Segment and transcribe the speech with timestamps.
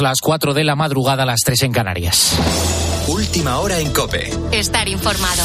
[0.00, 2.34] las 4 de la madrugada, las 3 en Canarias.
[3.06, 4.30] Última hora en Cope.
[4.50, 5.42] Estar informado.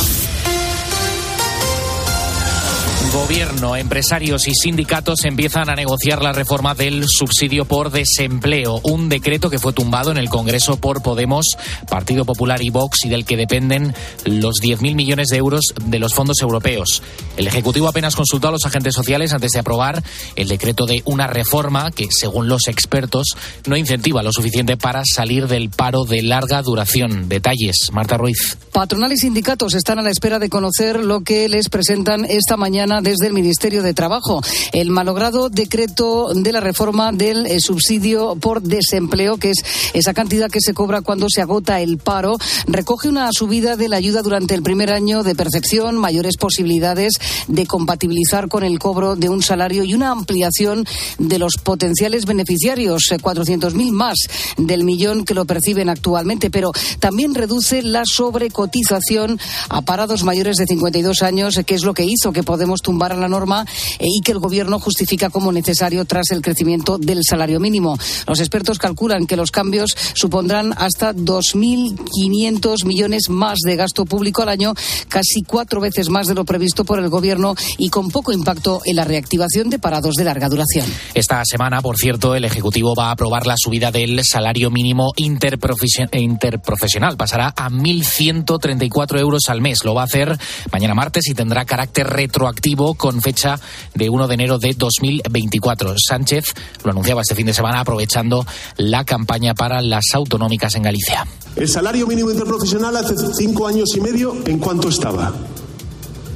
[3.13, 9.49] Gobierno, empresarios y sindicatos empiezan a negociar la reforma del subsidio por desempleo, un decreto
[9.49, 11.57] que fue tumbado en el Congreso por Podemos,
[11.89, 16.13] Partido Popular y Vox y del que dependen los 10.000 millones de euros de los
[16.13, 17.02] fondos europeos.
[17.35, 20.03] El Ejecutivo apenas consultó a los agentes sociales antes de aprobar
[20.35, 23.35] el decreto de una reforma que, según los expertos,
[23.66, 27.27] no incentiva lo suficiente para salir del paro de larga duración.
[27.27, 28.57] Detalles, Marta Ruiz.
[28.71, 32.98] Patronales y sindicatos están a la espera de conocer lo que les presentan esta mañana
[33.02, 34.41] desde el Ministerio de Trabajo.
[34.73, 39.63] El malogrado decreto de la reforma del eh, subsidio por desempleo, que es
[39.94, 43.98] esa cantidad que se cobra cuando se agota el paro, recoge una subida de la
[43.98, 47.13] ayuda durante el primer año de percepción, mayores posibilidades
[47.48, 50.85] de compatibilizar con el cobro de un salario y una ampliación
[51.18, 54.18] de los potenciales beneficiarios, 400.000 eh, más
[54.57, 60.66] del millón que lo perciben actualmente, pero también reduce la sobrecotización a parados mayores de
[60.66, 63.68] 52 años, que es lo que hizo que Podemos tumbar a la norma
[63.99, 68.00] eh, y que el Gobierno justifica como necesario tras el crecimiento del salario mínimo.
[68.26, 74.50] Los expertos calculan que los cambios supondrán hasta 2.500 millones más de gasto público al
[74.50, 74.73] año,
[75.08, 78.95] casi cuatro veces más de lo previsto por el Gobierno y con poco impacto en
[78.95, 80.88] la reactivación de parados de larga duración.
[81.14, 87.17] Esta semana, por cierto, el Ejecutivo va a aprobar la subida del salario mínimo interprofesional.
[87.17, 89.86] Pasará a 1.134 euros al mes.
[89.86, 90.36] Lo va a hacer
[90.72, 93.60] mañana martes y tendrá carácter retroactivo con fecha
[93.94, 95.96] de 1 de enero de 2024.
[95.98, 98.46] Sánchez lo anunciaba este fin de semana aprovechando
[98.78, 101.28] la campaña para las autonómicas en Galicia.
[101.56, 105.34] El salario mínimo interprofesional hace cinco años y medio, ¿en cuánto estaba?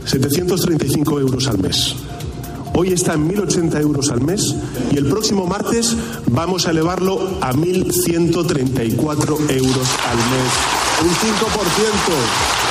[0.06, 1.96] 735 euros al mes.
[2.76, 4.54] Hoy está en 1.080 euros al mes
[4.92, 5.96] y el próximo martes
[6.28, 10.52] vamos a elevarlo a 1.134 euros al mes.
[11.04, 12.62] Un 5%.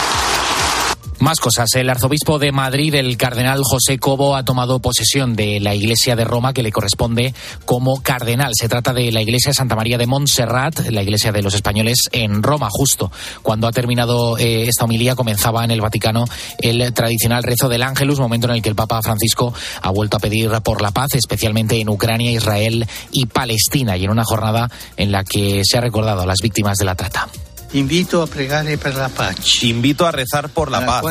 [1.22, 1.72] Más cosas.
[1.76, 6.24] El arzobispo de Madrid, el cardenal José Cobo, ha tomado posesión de la iglesia de
[6.24, 7.32] Roma que le corresponde
[7.64, 8.50] como cardenal.
[8.58, 12.42] Se trata de la iglesia Santa María de Montserrat, la iglesia de los españoles en
[12.42, 13.12] Roma, justo.
[13.42, 16.24] Cuando ha terminado eh, esta homilía, comenzaba en el Vaticano
[16.58, 20.20] el tradicional rezo del Ángelus, momento en el que el Papa Francisco ha vuelto a
[20.20, 25.12] pedir por la paz, especialmente en Ucrania, Israel y Palestina, y en una jornada en
[25.12, 27.28] la que se ha recordado a las víctimas de la trata.
[27.74, 29.66] Invito a pregare per la pace.
[29.66, 31.02] Invito a rezar por la paz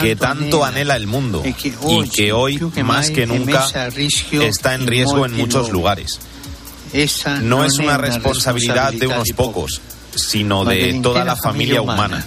[0.00, 3.66] que tanto anhela el mundo y que hoy, más que nunca,
[4.30, 6.20] está en riesgo en muchos lugares.
[7.42, 9.80] No es una responsabilidad de unos pocos,
[10.14, 12.24] sino de toda la familia humana.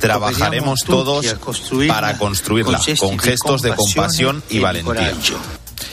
[0.00, 1.36] Trabajaremos todos
[1.86, 5.14] para construirla con gestos de compasión y valentía.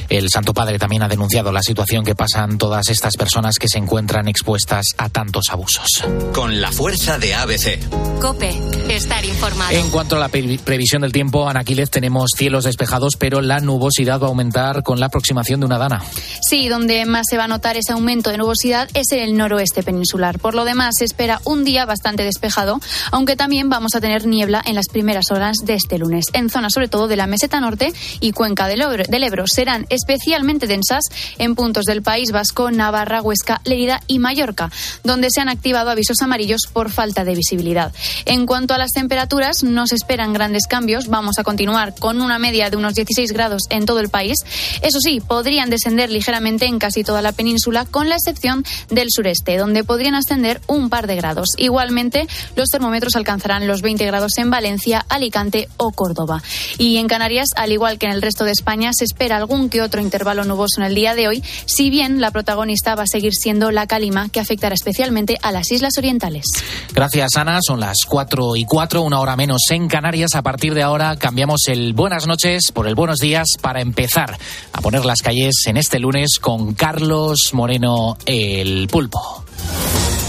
[0.09, 3.78] El Santo Padre también ha denunciado la situación que pasan todas estas personas que se
[3.78, 5.88] encuentran expuestas a tantos abusos.
[6.34, 7.79] Con la fuerza de ABC.
[8.19, 8.59] Cope,
[8.90, 9.72] estar informado.
[9.72, 14.28] En cuanto a la previsión del tiempo, Anaquiles, tenemos cielos despejados, pero la nubosidad va
[14.28, 16.03] a aumentar con la aproximación de una dana.
[16.41, 19.84] Sí, donde más se va a notar ese aumento de nubosidad es en el noroeste
[19.84, 20.40] peninsular.
[20.40, 22.79] Por lo demás, se espera un día bastante despejado,
[23.12, 26.25] aunque también vamos a tener niebla en las primeras horas de este lunes.
[26.34, 29.46] En zonas sobre todo de la meseta norte y cuenca del Ebro, Ebro
[29.90, 31.03] especialmente densas
[31.38, 34.72] en puntos del País Vasco, Navarra, Huesca, Lerida y Mallorca,
[35.03, 37.94] donde se han activado avisos amarillos por falta de visibilidad.
[38.25, 41.08] En cuanto a las temperaturas, no se esperan grandes cambios.
[41.08, 44.38] Vamos a continuar con una media de unos 16 grados en todo el país.
[44.81, 49.58] Eso sí, podrían descender ligeramente en casi toda la península, con la excepción del sureste,
[49.58, 51.50] donde podrían ascender un par de grados.
[51.58, 56.41] Igualmente, los termómetros alcanzarán los 20 grados en Valencia, Alicante o Córdoba.
[56.78, 59.81] Y en Canarias, al igual que en el resto de España, se espera algún que
[59.81, 63.33] otro intervalo nuboso en el día de hoy, si bien la protagonista va a seguir
[63.33, 66.45] siendo la calima, que afectará especialmente a las islas orientales.
[66.94, 67.59] Gracias, Ana.
[67.66, 70.35] Son las 4 y 4, una hora menos en Canarias.
[70.35, 74.38] A partir de ahora cambiamos el buenas noches por el buenos días para empezar
[74.73, 79.43] a poner las calles en este lunes con Carlos Moreno, el pulpo.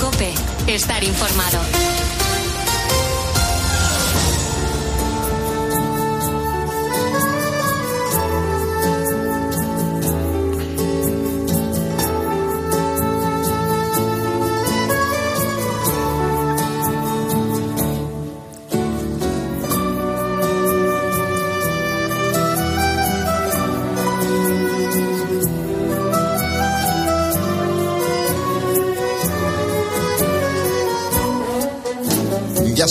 [0.00, 0.32] Cope,
[0.66, 2.01] estar informado.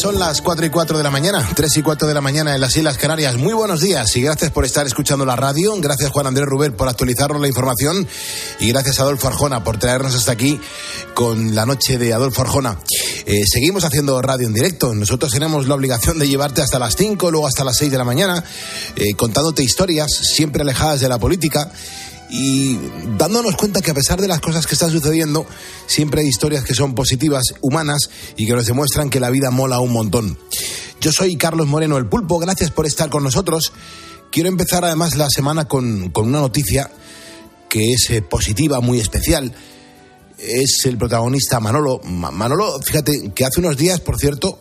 [0.01, 2.62] Son las 4 y 4 de la mañana, 3 y 4 de la mañana en
[2.62, 3.36] las Islas Canarias.
[3.36, 5.75] Muy buenos días y gracias por estar escuchando la radio.
[5.80, 8.07] Gracias Juan Andrés Rubén por actualizarnos la información
[8.59, 10.59] y gracias Adolfo Arjona por traernos hasta aquí
[11.13, 12.80] con la noche de Adolfo Arjona.
[13.27, 14.95] Eh, seguimos haciendo radio en directo.
[14.95, 18.04] Nosotros tenemos la obligación de llevarte hasta las 5, luego hasta las 6 de la
[18.04, 18.44] mañana,
[18.95, 21.71] eh, contándote historias siempre alejadas de la política
[22.31, 22.80] y
[23.18, 25.45] dándonos cuenta que a pesar de las cosas que están sucediendo,
[25.86, 29.81] siempre hay historias que son positivas, humanas y que nos demuestran que la vida mola
[29.81, 30.38] un montón.
[31.01, 33.74] Yo soy Carlos Moreno el Pulpo, gracias por estar con nosotros.
[34.31, 36.89] Quiero empezar además la semana con, con una noticia
[37.68, 39.54] que es eh, positiva, muy especial.
[40.38, 42.00] Es el protagonista Manolo.
[42.04, 44.60] Manolo, fíjate que hace unos días, por cierto,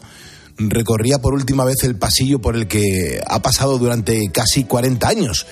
[0.58, 5.46] recorría por última vez el pasillo por el que ha pasado durante casi 40 años.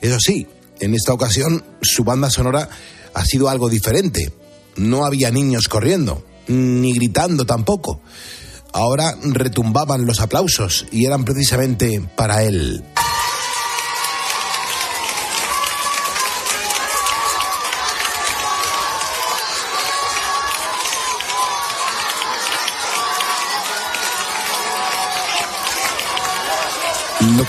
[0.00, 0.48] Eso sí,
[0.80, 2.68] en esta ocasión su banda sonora
[3.14, 4.32] ha sido algo diferente.
[4.76, 8.00] No había niños corriendo, ni gritando tampoco.
[8.72, 12.84] Ahora retumbaban los aplausos y eran precisamente para él.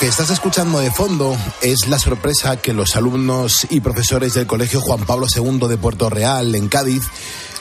[0.02, 4.82] Que estás escuchando de fondo es la sorpresa que los alumnos y profesores del Colegio
[4.82, 7.04] Juan Pablo II de Puerto Real, en Cádiz,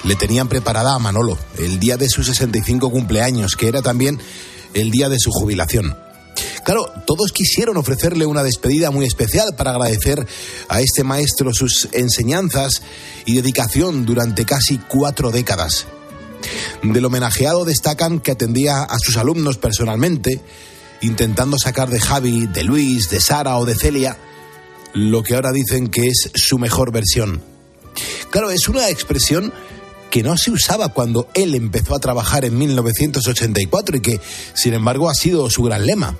[0.04, 4.18] le tenían preparada a Manolo el día de su 65 cumpleaños, que era también
[4.72, 5.98] el día de su jubilación.
[6.64, 10.26] Claro, todos quisieron ofrecerle una despedida muy especial para agradecer
[10.70, 12.80] a este maestro sus enseñanzas
[13.26, 15.84] y dedicación durante casi cuatro décadas.
[16.82, 20.40] Del homenajeado destacan que atendía a sus alumnos personalmente,
[21.00, 24.16] intentando sacar de Javi, de Luis, de Sara o de Celia
[24.92, 27.42] lo que ahora dicen que es su mejor versión.
[28.30, 29.52] Claro, es una expresión
[30.10, 34.20] que no se usaba cuando él empezó a trabajar en 1984 y que,
[34.54, 36.18] sin embargo, ha sido su gran lema.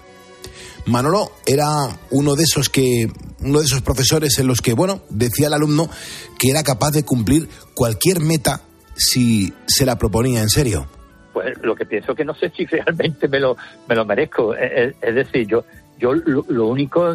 [0.87, 5.49] Manolo era uno de esos que uno de esos profesores en los que, bueno, decía
[5.49, 5.91] el alumno
[6.39, 8.63] que era capaz de cumplir cualquier meta
[8.97, 10.89] si se la proponía en serio
[11.41, 13.57] pues lo que pienso que no sé si realmente me lo,
[13.89, 14.55] me lo merezco.
[14.55, 15.65] Es, decir, yo,
[15.99, 17.15] yo lo, único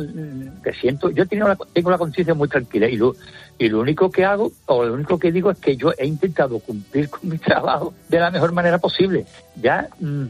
[0.64, 3.16] que siento, yo tengo una, tengo una conciencia muy tranquila y lo,
[3.58, 6.60] y lo único que hago, o lo único que digo es que yo he intentado
[6.60, 9.26] cumplir con mi trabajo de la mejor manera posible.
[9.62, 10.26] Ya, mm,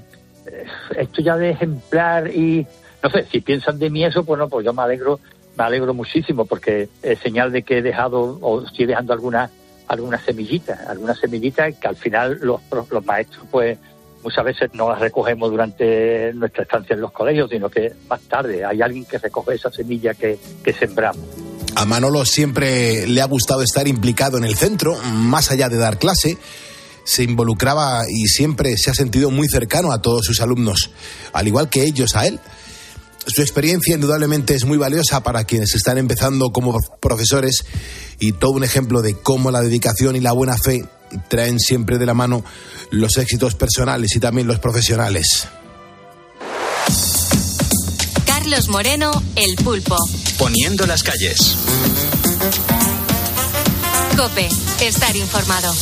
[0.97, 2.67] esto ya de ejemplar y,
[3.01, 5.19] no sé, si piensan de mí eso, pues no, pues yo me alegro,
[5.57, 9.49] me alegro muchísimo porque es señal de que he dejado o estoy dejando alguna
[9.87, 13.77] algunas semillitas, algunas semillitas que al final los, los maestros pues
[14.23, 18.65] muchas veces no las recogemos durante nuestra estancia en los colegios, sino que más tarde
[18.65, 21.23] hay alguien que recoge esa semilla que, que sembramos.
[21.75, 25.99] A Manolo siempre le ha gustado estar implicado en el centro, más allá de dar
[25.99, 26.37] clase.
[27.03, 30.89] Se involucraba y siempre se ha sentido muy cercano a todos sus alumnos,
[31.31, 32.39] al igual que ellos a él.
[33.27, 37.65] Su experiencia indudablemente es muy valiosa para quienes están empezando como profesores
[38.19, 40.85] y todo un ejemplo de cómo la dedicación y la buena fe
[41.29, 42.43] traen siempre de la mano
[42.91, 45.47] los éxitos personales y también los profesionales.
[48.25, 49.97] Carlos Moreno, El Pulpo.
[50.37, 51.55] Poniendo las calles.
[54.15, 54.47] Cope,
[54.81, 55.73] estar informado.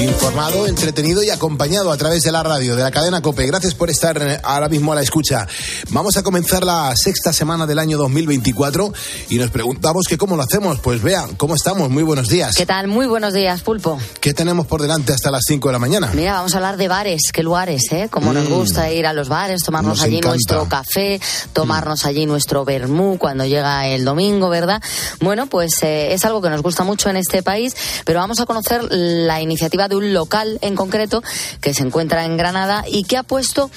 [0.00, 3.46] Informado, entretenido y acompañado a través de la radio, de la cadena Cope.
[3.46, 5.46] Gracias por estar eh, ahora mismo a la escucha.
[5.90, 8.92] Vamos a comenzar la sexta semana del año 2024
[9.28, 10.80] y nos preguntamos que cómo lo hacemos.
[10.80, 11.90] Pues vean, ¿cómo estamos?
[11.90, 12.56] Muy buenos días.
[12.56, 12.88] ¿Qué tal?
[12.88, 13.98] Muy buenos días, Pulpo.
[14.20, 16.10] ¿Qué tenemos por delante hasta las 5 de la mañana?
[16.14, 17.20] Mira, vamos a hablar de bares.
[17.32, 18.08] ¿Qué lugares, eh?
[18.10, 18.52] Como nos mm.
[18.52, 21.20] gusta ir a los bares, tomarnos allí nuestro café,
[21.52, 22.08] tomarnos mm.
[22.08, 24.82] allí nuestro vermú cuando llega el domingo, ¿verdad?
[25.20, 28.46] Bueno, pues eh, es algo que nos gusta mucho en este país, pero vamos a
[28.46, 31.22] conocer la iniciativa de un local en concreto
[31.60, 33.70] que se encuentra en Granada y que ha puesto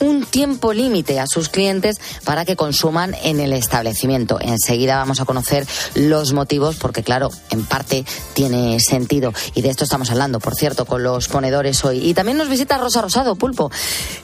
[0.00, 4.38] un tiempo límite a sus clientes para que consuman en el establecimiento.
[4.40, 9.84] Enseguida vamos a conocer los motivos porque claro, en parte tiene sentido y de esto
[9.84, 11.98] estamos hablando, por cierto, con los ponedores hoy.
[12.08, 13.70] Y también nos visita Rosa Rosado, Pulpo.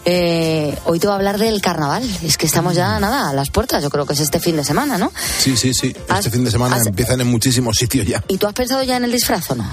[0.05, 2.03] Eh, hoy te voy a hablar del carnaval.
[2.23, 3.83] Es que estamos ya, nada, a las puertas.
[3.83, 5.13] Yo creo que es este fin de semana, ¿no?
[5.39, 5.95] Sí, sí, sí.
[6.09, 8.23] Este fin de semana empiezan en muchísimos sitios ya.
[8.29, 9.65] ¿Y tú has pensado ya en el disfraz o no?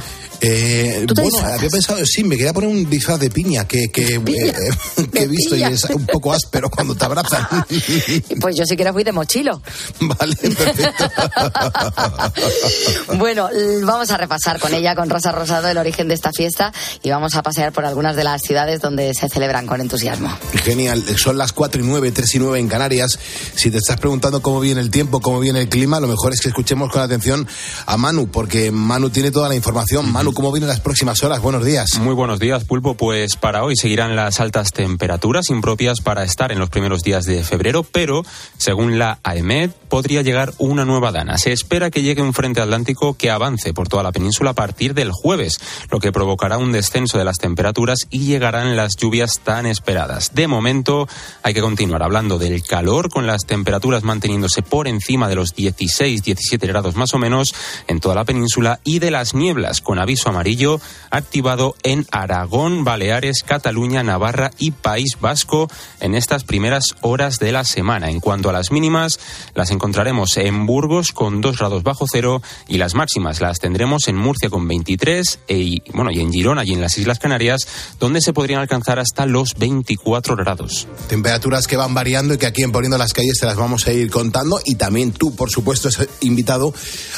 [0.45, 4.53] Eh, bueno, había pensado, sí, me quería poner un disfraz de piña que, que, eh,
[5.13, 7.47] he visto y es un poco áspero cuando te abrazan.
[8.41, 9.61] Pues yo siquiera fui de mochilo.
[10.01, 11.09] Vale, perfecto.
[13.17, 13.49] bueno,
[13.83, 17.35] vamos a repasar con ella, con Rosa Rosado, el origen de esta fiesta y vamos
[17.35, 20.29] a pasear por algunas de las ciudades donde se celebran con entusiasmo.
[20.63, 23.17] Genial, son las 4 y 9, 3 y 9 en Canarias.
[23.55, 26.41] Si te estás preguntando cómo viene el tiempo, cómo viene el clima, lo mejor es
[26.41, 27.47] que escuchemos con atención
[27.85, 30.11] a Manu, porque Manu tiene toda la información.
[30.11, 31.41] Manu, ¿cómo vienen las próximas horas?
[31.41, 31.99] Buenos días.
[31.99, 32.95] Muy buenos días, Pulpo.
[32.95, 37.43] Pues para hoy seguirán las altas temperaturas impropias para estar en los primeros días de
[37.43, 38.23] febrero, pero
[38.57, 41.37] según la AEMED podría llegar una nueva dana.
[41.37, 44.93] Se espera que llegue un frente atlántico que avance por toda la península a partir
[44.93, 45.59] del jueves,
[45.91, 50.33] lo que provocará un descenso de las temperaturas y llegarán las lluvias tan esperadas.
[50.33, 51.07] De momento
[51.43, 56.67] hay que continuar hablando del calor con las temperaturas manteniéndose por encima de los 16-17
[56.67, 57.53] grados más o menos
[57.87, 60.79] en toda la península y de las nieblas con aviso amarillo
[61.09, 67.63] activado en Aragón, Baleares, Cataluña, Navarra y País Vasco en estas primeras horas de la
[67.63, 68.09] semana.
[68.09, 69.19] En cuanto a las mínimas,
[69.53, 74.15] las encontraremos en Burgos con 2 grados bajo cero y las máximas las tendremos en
[74.15, 77.67] Murcia con 23 e, y, bueno, y en Girona y en las Islas Canarias
[77.99, 80.87] donde se podrían alcanzar hasta los 24 grados.
[81.07, 83.91] Temperaturas que van variando y que aquí en Poniendo las Calles te las vamos a
[83.91, 86.73] ir contando y también tú, por supuesto, es invitado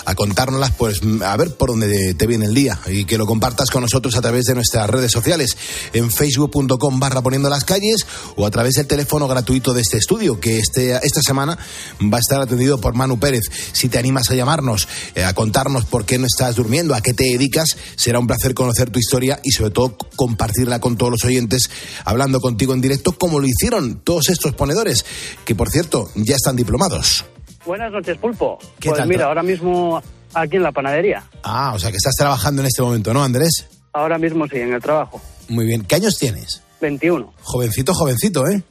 [0.05, 3.69] a contárnoslas, pues a ver por dónde te viene el día y que lo compartas
[3.69, 5.57] con nosotros a través de nuestras redes sociales
[5.93, 10.39] en facebook.com barra poniendo las calles o a través del teléfono gratuito de este estudio
[10.39, 11.57] que este, esta semana
[12.01, 13.43] va a estar atendido por Manu Pérez.
[13.71, 17.13] Si te animas a llamarnos, eh, a contarnos por qué no estás durmiendo, a qué
[17.13, 21.25] te dedicas, será un placer conocer tu historia y sobre todo compartirla con todos los
[21.25, 21.69] oyentes,
[22.03, 25.05] hablando contigo en directo como lo hicieron todos estos ponedores,
[25.45, 27.25] que por cierto ya están diplomados.
[27.65, 28.59] Buenas noches, Pulpo.
[28.79, 30.01] pues mira, ahora mismo
[30.35, 31.23] aquí en la panadería.
[31.43, 33.67] Ah, o sea que estás trabajando en este momento, ¿no, Andrés?
[33.93, 35.21] Ahora mismo sí, en el trabajo.
[35.49, 35.83] Muy bien.
[35.83, 36.61] ¿Qué años tienes?
[36.81, 37.33] 21.
[37.41, 38.61] Jovencito, jovencito, ¿eh?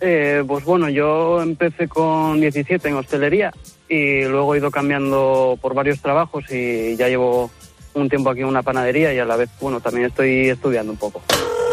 [0.00, 3.52] Eh, pues bueno, yo empecé con 17 en hostelería
[3.88, 7.50] y luego he ido cambiando por varios trabajos y ya llevo
[7.94, 10.98] un tiempo aquí en una panadería y a la vez, bueno, también estoy estudiando un
[10.98, 11.22] poco.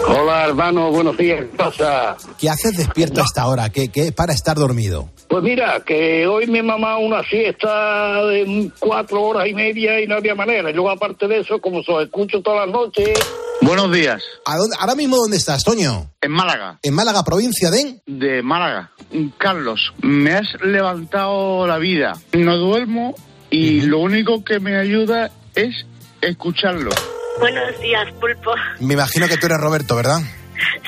[0.08, 1.42] Hola, hermano, buenos días.
[1.42, 2.18] ¿Qué pasa?
[2.38, 3.70] ¿Qué haces despierto hasta ahora?
[3.70, 5.10] ¿Qué, ¿Qué para estar dormido?
[5.30, 10.08] Pues mira, que hoy me he mamado una siesta de cuatro horas y media y
[10.08, 10.72] no había manera.
[10.72, 13.18] Yo, aparte de eso, como os escucho todas las noches.
[13.62, 14.22] Buenos días.
[14.46, 16.12] ¿Ahora mismo dónde estás, Toño?
[16.20, 16.80] En Málaga.
[16.82, 18.02] ¿En Málaga, provincia de?
[18.08, 18.92] De Málaga.
[19.38, 22.14] Carlos, me has levantado la vida.
[22.34, 23.16] No duermo
[23.50, 25.86] y lo único que me ayuda es
[26.22, 26.92] escucharlo.
[27.40, 28.54] Buenos días, Pulpo.
[28.80, 30.20] Me imagino que tú eres Roberto, ¿verdad?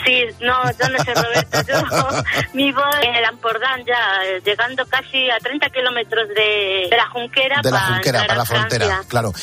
[0.06, 1.58] Sí, no, yo no soy Roberto.
[1.68, 7.62] Yo vivo en el Ampordán ya, llegando casi a 30 kilómetros de, la Junquera.
[7.62, 9.34] De la Junquera, para la frontera, claro.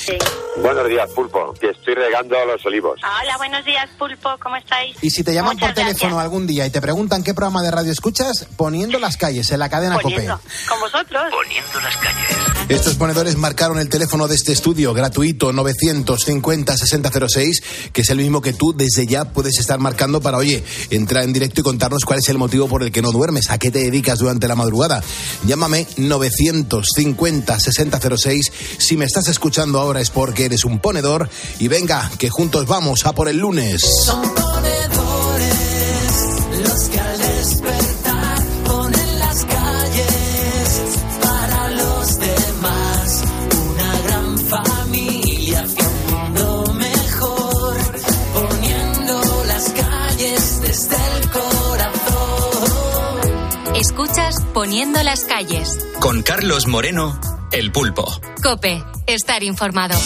[0.56, 3.00] Buenos días, Pulpo, que estoy regando los olivos.
[3.02, 4.96] Hola, buenos días, Pulpo, ¿cómo estáis?
[5.02, 7.92] Y si te llaman por teléfono algún día y te preguntan qué programa de radio
[7.92, 10.49] escuchas, poniendo las calles en la cadena Poniendo, COPE.
[10.68, 11.22] Con vosotros.
[11.30, 12.26] Poniendo las calles.
[12.68, 18.52] Estos ponedores marcaron el teléfono de este estudio gratuito 950-6006, que es el mismo que
[18.52, 22.29] tú desde ya puedes estar marcando para, oye, entrar en directo y contarnos cuál es
[22.29, 25.03] el motivo por el que no duermes, a qué te dedicas durante la madrugada.
[25.47, 28.50] Llámame 950-6006.
[28.79, 33.05] Si me estás escuchando ahora es porque eres un ponedor y venga, que juntos vamos
[33.07, 33.83] a por el lunes.
[34.05, 35.55] Son ponedores
[36.62, 37.21] los que al
[54.11, 55.79] Escuchas Poniendo las calles.
[56.00, 57.21] Con Carlos Moreno,
[57.52, 58.05] El Pulpo.
[58.43, 59.97] Cope, estar informado.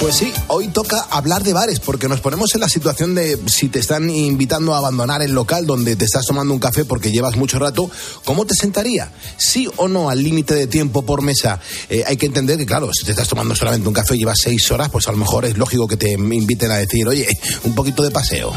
[0.00, 3.68] Pues sí, hoy toca hablar de bares, porque nos ponemos en la situación de si
[3.68, 7.36] te están invitando a abandonar el local donde te estás tomando un café porque llevas
[7.36, 7.88] mucho rato,
[8.24, 9.12] ¿cómo te sentaría?
[9.36, 11.60] ¿Sí o no al límite de tiempo por mesa?
[11.88, 14.40] Eh, hay que entender que, claro, si te estás tomando solamente un café y llevas
[14.42, 17.28] seis horas, pues a lo mejor es lógico que te inviten a decir, oye,
[17.62, 18.52] un poquito de paseo.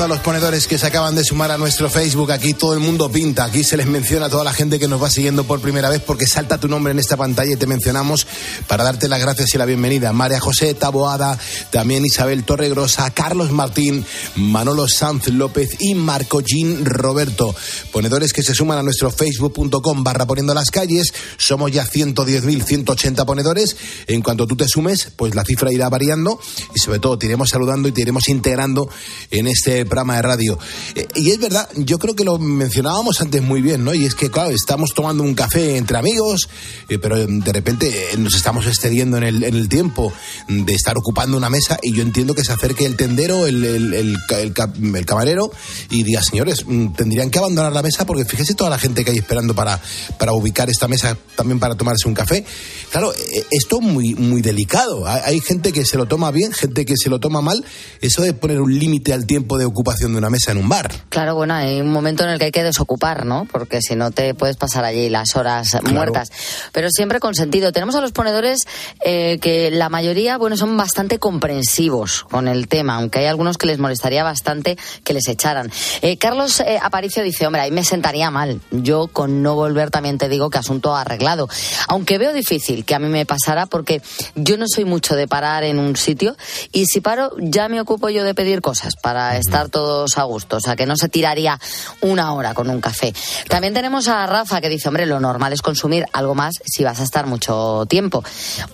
[0.00, 2.80] Saludando a los ponedores que se acaban de sumar a nuestro Facebook, aquí todo el
[2.80, 5.60] mundo pinta, aquí se les menciona a toda la gente que nos va siguiendo por
[5.60, 8.26] primera vez porque salta tu nombre en esta pantalla y te mencionamos
[8.66, 10.12] para darte las gracias y la bienvenida.
[10.14, 11.38] María José Taboada,
[11.70, 17.54] también Isabel Torregrosa, Carlos Martín, Manolo Sanz López y Marco Jean Roberto.
[17.92, 21.12] Ponedores que se suman a nuestro facebook.com barra poniendo las calles.
[21.36, 23.76] Somos ya 110.180 ponedores.
[24.06, 26.40] En cuanto tú te sumes, pues la cifra irá variando
[26.74, 28.88] y sobre todo te iremos saludando y te iremos integrando
[29.30, 30.58] en este programa de radio.
[30.94, 33.92] Eh, y es verdad, yo creo que lo mencionábamos antes muy bien, ¿no?
[33.92, 36.48] Y es que, claro, estamos tomando un café entre amigos,
[36.88, 40.12] eh, pero de repente eh, nos estamos excediendo en el, en el tiempo
[40.48, 44.16] de estar ocupando una mesa y yo entiendo que se acerque el tendero, el, el,
[44.30, 45.50] el camarero
[45.90, 49.10] y diga, señores, mm, tendrían que abandonar la mesa porque fíjese toda la gente que
[49.10, 49.80] hay esperando para,
[50.18, 52.44] para ubicar esta mesa también para tomarse un café.
[52.90, 53.12] Claro,
[53.50, 55.06] esto es muy, muy delicado.
[55.06, 57.64] Hay gente que se lo toma bien, gente que se lo toma mal.
[58.00, 60.90] Eso de poner un límite al tiempo de ocupación de una mesa en un bar.
[61.08, 63.46] Claro, bueno, hay un momento en el que hay que desocupar, ¿no?
[63.50, 66.30] Porque si no te puedes pasar allí las horas muertas.
[66.72, 67.72] Pero siempre con sentido.
[67.72, 68.60] Tenemos a los ponedores
[69.04, 73.66] eh, que la mayoría, bueno, son bastante comprensivos con el tema, aunque hay algunos que
[73.66, 75.70] les molestaría bastante que les echaran.
[76.02, 78.60] Eh, Carlos eh, Aparicio dice, hombre, ahí me sentaría mal.
[78.70, 81.48] Yo con no volver también te digo que asunto arreglado.
[81.88, 84.02] Aunque veo difícil que a mí me pasara porque
[84.34, 86.36] yo no soy mucho de parar en un sitio
[86.72, 90.56] y si paro ya me ocupo yo de pedir cosas para estar todos a gusto,
[90.56, 91.58] o sea que no se tiraría
[92.00, 93.12] una hora con un café.
[93.48, 97.00] También tenemos a Rafa que dice, hombre, lo normal es consumir algo más si vas
[97.00, 98.22] a estar mucho tiempo.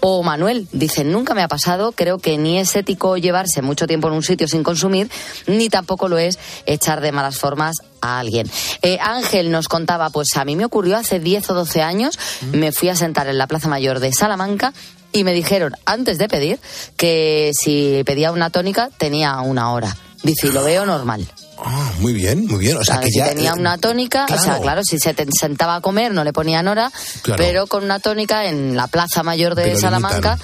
[0.00, 4.08] O Manuel dice, nunca me ha pasado, creo que ni es ético llevarse mucho tiempo
[4.08, 5.10] en un sitio sin consumir,
[5.46, 8.50] ni tampoco lo es echar de malas formas a alguien.
[8.82, 12.18] Eh, Ángel nos contaba, pues a mí me ocurrió hace 10 o 12 años,
[12.52, 14.72] me fui a sentar en la Plaza Mayor de Salamanca
[15.12, 16.60] y me dijeron antes de pedir
[16.96, 19.96] que si pedía una tónica tenía una hora.
[20.22, 21.26] Dice, y lo veo normal.
[21.58, 22.76] Ah, muy bien, muy bien.
[22.76, 26.12] O sea, que si tenía una tónica, o sea, claro, si se sentaba a comer
[26.12, 26.92] no le ponían hora,
[27.36, 30.38] pero con una tónica en la Plaza Mayor de Salamanca,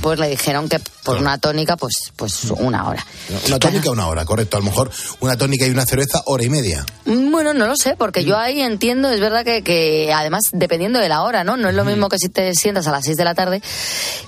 [0.00, 3.04] pues le dijeron que por una tónica, pues, pues una hora.
[3.46, 4.56] Una tónica, una hora, correcto.
[4.56, 6.86] A lo mejor una tónica y una cerveza, hora y media.
[7.04, 10.98] Mm, bueno, no lo sé, porque yo ahí entiendo, es verdad que, que además dependiendo
[10.98, 11.58] de la hora, ¿no?
[11.58, 13.60] No es lo mismo que si te sientas a las 6 de la tarde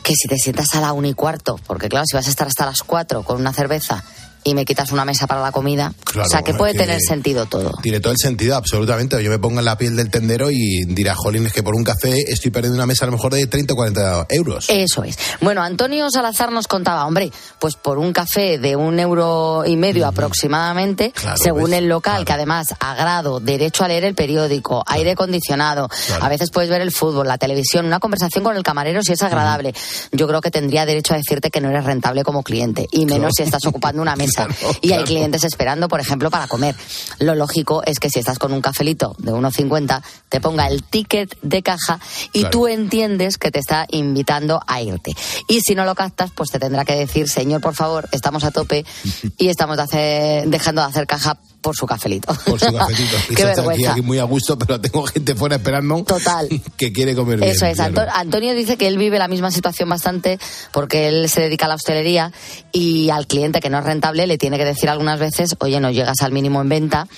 [0.03, 2.47] que si te sientas a la una y cuarto, porque claro, si vas a estar
[2.47, 4.05] hasta las 4 con una cerveza
[4.47, 5.93] y me quitas una mesa para la comida.
[6.17, 7.73] o sea, que puede tener sentido todo.
[7.83, 9.23] Tiene todo el sentido, absolutamente.
[9.23, 11.83] Yo me pongo en la piel del tendero y dirá, Jolín, es que por un
[11.83, 14.67] café estoy perdiendo una mesa a lo mejor de 30 o 40 euros.
[14.69, 15.19] Eso es.
[15.41, 20.07] Bueno, Antonio Salazar nos contaba, hombre, pues por un café de un euro y medio
[20.07, 25.89] aproximadamente, según el local, que además agrado, derecho a leer el periódico, aire acondicionado,
[26.21, 29.23] a veces puedes ver el fútbol, la televisión, una conversación con el camarero si es
[29.23, 29.75] agradable.
[30.13, 33.33] Yo creo que tendría derecho a decirte que no eres rentable como cliente, y menos
[33.37, 34.36] si estás ocupando una mesa
[34.81, 36.75] y hay clientes esperando, por ejemplo, para comer.
[37.19, 41.37] Lo lógico es que si estás con un cafelito de 1,50, te ponga el ticket
[41.43, 42.01] de caja
[42.33, 45.15] y tú entiendes que te está invitando a irte.
[45.49, 48.51] Y si no lo captas, pues te tendrá que decir, señor, por favor, estamos a
[48.51, 48.85] tope
[49.39, 52.33] y estamos dejando de hacer caja por su cafelito.
[52.45, 53.17] Por su cafelito.
[53.37, 53.91] Qué vergüenza.
[53.91, 56.05] Aquí, muy a gusto, pero tengo gente fuera esperando.
[56.05, 56.49] Total.
[56.77, 57.51] Que quiere comer bien.
[57.51, 57.81] Eso es.
[57.81, 60.39] Antonio dice que él vive la misma situación bastante
[60.73, 62.33] porque él se dedica a la hostelería
[62.71, 65.91] y al cliente que no es rentable le tiene que decir algunas veces, oye, no
[65.91, 67.09] llegas al mínimo en venta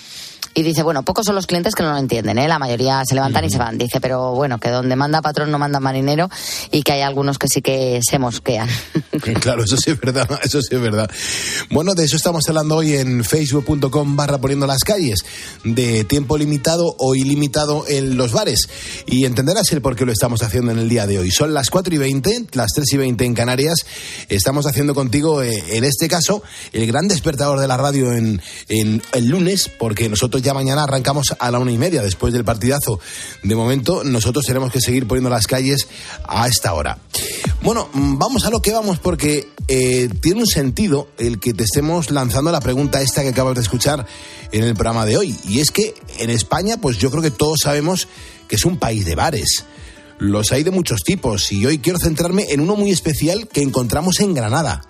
[0.54, 2.48] y dice, bueno, pocos son los clientes que no lo entienden, ¿eh?
[2.48, 3.78] la mayoría se levantan y se van.
[3.78, 6.28] Dice, pero bueno, que donde manda patrón no manda marinero
[6.70, 8.68] y que hay algunos que sí que se mosquean.
[9.40, 11.11] Claro, eso sí es verdad, eso sí es verdad.
[11.70, 15.20] Bueno, de eso estamos hablando hoy en facebook.com barra poniendo las calles,
[15.64, 18.68] de tiempo limitado o ilimitado en los bares.
[19.06, 21.30] Y entenderás el por qué lo estamos haciendo en el día de hoy.
[21.30, 23.74] Son las 4 y 20, las 3 y 20 en Canarias.
[24.28, 29.02] Estamos haciendo contigo, eh, en este caso, el gran despertador de la radio en, en
[29.12, 32.42] el lunes, porque nosotros ya ya mañana arrancamos a la una y media después del
[32.42, 33.00] partidazo.
[33.42, 35.87] De momento, nosotros tenemos que seguir poniendo las calles
[36.26, 36.96] a esta hora.
[37.61, 41.64] Bueno, mm, vamos a lo que vamos porque eh, tiene un sentido el que te
[41.64, 44.06] estemos lanzando la pregunta esta que acabas de escuchar
[44.50, 45.37] en el programa de hoy.
[45.46, 48.08] Y es que en España, pues yo creo que todos sabemos
[48.48, 49.66] que es un país de bares.
[50.18, 54.20] Los hay de muchos tipos y hoy quiero centrarme en uno muy especial que encontramos
[54.20, 54.80] en Granada.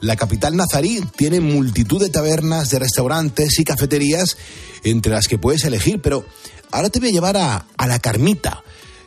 [0.00, 4.36] La capital nazarí tiene multitud de tabernas, de restaurantes y cafeterías
[4.84, 6.24] entre las que puedes elegir, pero
[6.70, 8.62] ahora te voy a llevar a, La Carmita,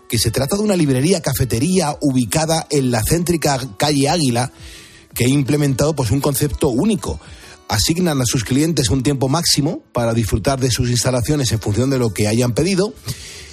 [0.09, 4.51] que se trata de una librería cafetería ubicada en la céntrica calle Águila,
[5.13, 7.19] que ha implementado pues, un concepto único.
[7.69, 11.99] Asignan a sus clientes un tiempo máximo para disfrutar de sus instalaciones en función de
[11.99, 12.93] lo que hayan pedido.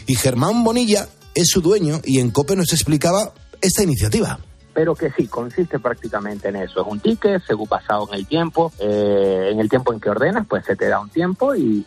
[0.09, 4.41] Y Germán Bonilla es su dueño y en COPE nos explicaba esta iniciativa
[4.79, 6.83] pero que sí, consiste prácticamente en eso.
[6.83, 10.47] Es un ticket, según basado en el tiempo, eh, en el tiempo en que ordenas,
[10.47, 11.85] pues se te da un tiempo y,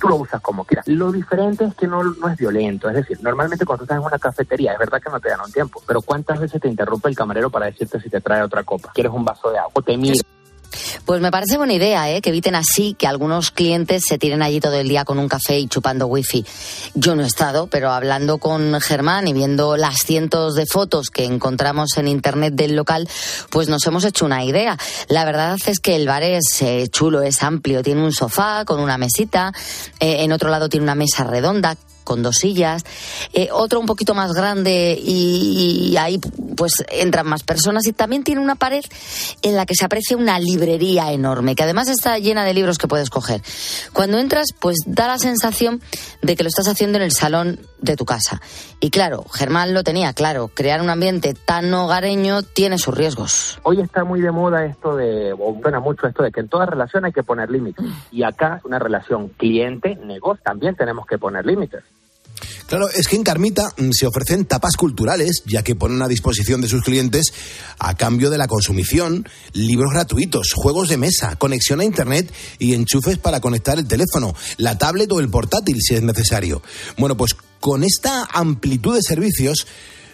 [0.00, 0.88] tú lo usas como quieras.
[0.88, 4.18] Lo diferente es que no, no es violento, es decir, normalmente cuando estás en una
[4.18, 7.14] cafetería, es verdad que no te dan un tiempo, pero ¿cuántas veces te interrumpe el
[7.14, 8.90] camarero para decirte si te trae otra copa?
[8.94, 9.82] ¿Quieres un vaso de agua?
[9.84, 10.24] Te mira.
[11.04, 12.20] Pues me parece buena idea, ¿eh?
[12.20, 15.58] que eviten así que algunos clientes se tiren allí todo el día con un café
[15.58, 16.44] y chupando wifi.
[16.94, 21.24] Yo no he estado, pero hablando con Germán y viendo las cientos de fotos que
[21.24, 23.08] encontramos en internet del local,
[23.50, 24.78] pues nos hemos hecho una idea.
[25.08, 28.80] La verdad es que el bar es eh, chulo, es amplio, tiene un sofá con
[28.80, 29.52] una mesita,
[30.00, 32.84] eh, en otro lado tiene una mesa redonda con dos sillas,
[33.32, 36.18] eh, otro un poquito más grande y, ahí
[36.56, 38.84] pues entran más personas y también tiene una pared
[39.42, 42.88] en la que se aprecia una librería enorme, que además está llena de libros que
[42.88, 43.42] puedes coger.
[43.92, 45.80] Cuando entras pues da la sensación
[46.22, 48.40] de que lo estás haciendo en el salón de tu casa.
[48.80, 53.58] Y claro, Germán lo tenía claro, crear un ambiente tan hogareño tiene sus riesgos.
[53.62, 56.66] Hoy está muy de moda esto de, o suena mucho esto de que en toda
[56.66, 57.84] relación hay que poner límites.
[58.10, 61.82] Y acá una relación cliente-negocio también tenemos que poner límites.
[62.66, 66.60] Claro, es que en Carmita mm, se ofrecen tapas culturales, ya que ponen a disposición
[66.60, 67.32] de sus clientes,
[67.78, 73.18] a cambio de la consumición, libros gratuitos, juegos de mesa, conexión a Internet y enchufes
[73.18, 76.62] para conectar el teléfono, la tablet o el portátil si es necesario.
[76.96, 79.66] Bueno, pues con esta amplitud de servicios,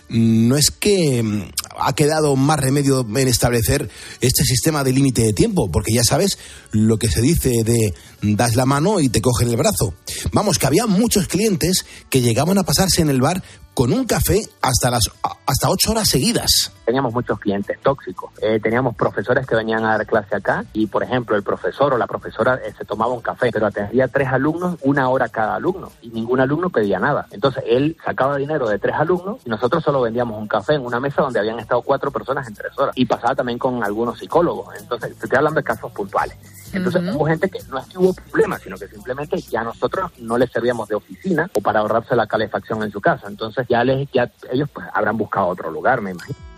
[0.09, 1.43] no es que mm,
[1.81, 3.91] ha quedado más remedio en establecer
[4.21, 6.39] este sistema de límite de tiempo, porque ya sabes
[6.73, 9.95] lo que se dice de das la mano y te cogen el brazo.
[10.33, 13.43] Vamos, que había muchos clientes que llegaban a pasarse en el bar
[13.75, 15.05] con un café hasta las
[15.47, 16.73] hasta ocho horas seguidas.
[16.91, 18.33] Teníamos muchos clientes tóxicos.
[18.43, 21.97] Eh, teníamos profesores que venían a dar clase acá y, por ejemplo, el profesor o
[21.97, 25.93] la profesora eh, se tomaba un café, pero atendía tres alumnos, una hora cada alumno,
[26.03, 27.29] y ningún alumno pedía nada.
[27.31, 30.99] Entonces, él sacaba dinero de tres alumnos y nosotros solo vendíamos un café en una
[30.99, 32.93] mesa donde habían estado cuatro personas en tres horas.
[32.97, 34.75] Y pasaba también con algunos psicólogos.
[34.77, 36.37] Entonces, estoy hablando de casos puntuales.
[36.73, 40.39] Entonces hubo gente que no es que hubo problemas, sino que simplemente ya nosotros no
[40.39, 43.29] les servíamos de oficina o para ahorrarse la calefacción en su casa.
[43.29, 46.50] Entonces ya les, ya ellos pues habrán buscado otro lugar, me imagino.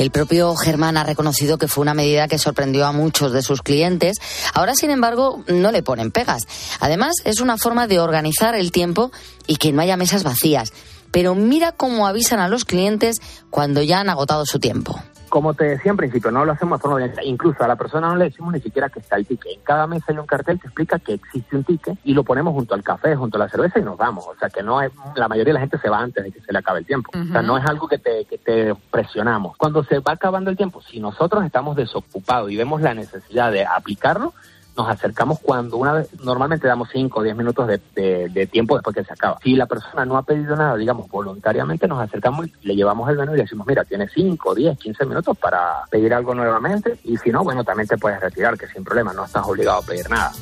[0.00, 3.60] El propio Germán ha reconocido que fue una medida que sorprendió a muchos de sus
[3.60, 4.16] clientes.
[4.54, 6.44] Ahora, sin embargo, no le ponen pegas.
[6.80, 9.12] Además, es una forma de organizar el tiempo
[9.46, 10.72] y que no haya mesas vacías.
[11.10, 13.18] Pero mira cómo avisan a los clientes
[13.50, 14.98] cuando ya han agotado su tiempo
[15.30, 17.24] como te decía en principio, no lo hacemos de forma violenta.
[17.24, 19.52] Incluso a la persona no le decimos ni siquiera que está el ticket.
[19.56, 22.52] En cada mesa hay un cartel que explica que existe un ticket y lo ponemos
[22.52, 24.26] junto al café, junto a la cerveza y nos vamos.
[24.26, 26.40] O sea que no es, la mayoría de la gente se va antes de que
[26.40, 27.10] se le acabe el tiempo.
[27.14, 29.56] O sea, no es algo que te, que te presionamos.
[29.56, 33.64] Cuando se va acabando el tiempo, si nosotros estamos desocupados y vemos la necesidad de
[33.64, 34.34] aplicarlo,
[34.76, 39.04] nos acercamos cuando una vez, normalmente damos 5 o 10 minutos de, tiempo después que
[39.04, 39.38] se acaba.
[39.42, 43.32] Si la persona no ha pedido nada, digamos, voluntariamente nos acercamos le llevamos el menú
[43.32, 47.30] y le decimos, mira, tienes 5, 10, 15 minutos para pedir algo nuevamente y si
[47.30, 50.32] no, bueno, también te puedes retirar, que sin problema, no estás obligado a pedir nada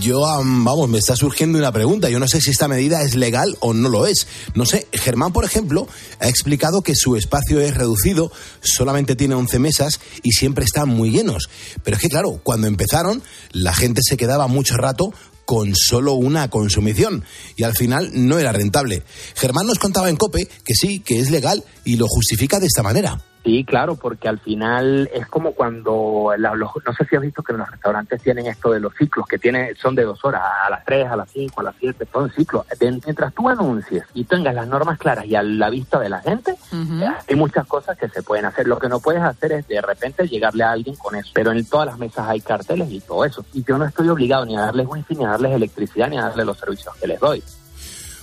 [0.00, 2.10] yo, vamos, me está surgiendo una pregunta.
[2.10, 4.26] Yo no sé si esta medida es legal o no lo es.
[4.54, 5.88] No sé, Germán, por ejemplo,
[6.20, 11.10] ha explicado que su espacio es reducido, solamente tiene 11 mesas y siempre están muy
[11.10, 11.48] llenos.
[11.82, 15.10] Pero es que, claro, cuando empezaron, la gente se quedaba mucho rato
[15.46, 17.24] con solo una consumición
[17.56, 19.02] y al final no era rentable.
[19.34, 22.82] Germán nos contaba en Cope que sí, que es legal y lo justifica de esta
[22.82, 23.24] manera.
[23.42, 27.70] Sí, claro, porque al final es como cuando, no sé si has visto que los
[27.70, 31.06] restaurantes tienen esto de los ciclos, que tiene, son de dos horas, a las tres,
[31.06, 32.66] a las cinco, a las siete, son ciclos.
[32.80, 36.54] Mientras tú anuncies y tengas las normas claras y a la vista de la gente,
[37.28, 38.68] hay muchas cosas que se pueden hacer.
[38.68, 41.64] Lo que no puedes hacer es de repente llegarle a alguien con eso, pero en
[41.64, 43.42] todas las mesas hay carteles y todo eso.
[43.54, 46.24] Y yo no estoy obligado ni a darles wifi, ni a darles electricidad, ni a
[46.24, 47.42] darles los servicios que les doy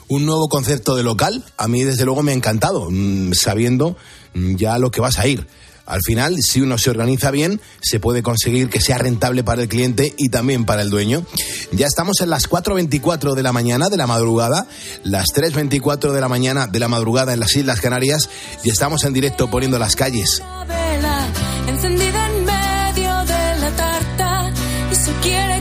[0.10, 3.98] un nuevo concepto de local, a mí desde luego me ha encantado, mm, sabiendo
[4.38, 5.48] Mm, ya lo que vas a ir.
[5.86, 9.70] Al final, si uno se organiza bien, se puede conseguir que sea rentable para el
[9.70, 11.26] cliente y también para el dueño.
[11.72, 14.68] Ya estamos en las 4.24 de la mañana de la madrugada,
[15.06, 18.30] las 3.24 de la mañana de la madrugada en las Islas Canarias
[18.66, 20.40] y estamos en directo poniendo las calles.
[20.40, 21.28] La vela,
[21.70, 24.52] encendida en medio de la tarta,
[24.92, 25.57] y si.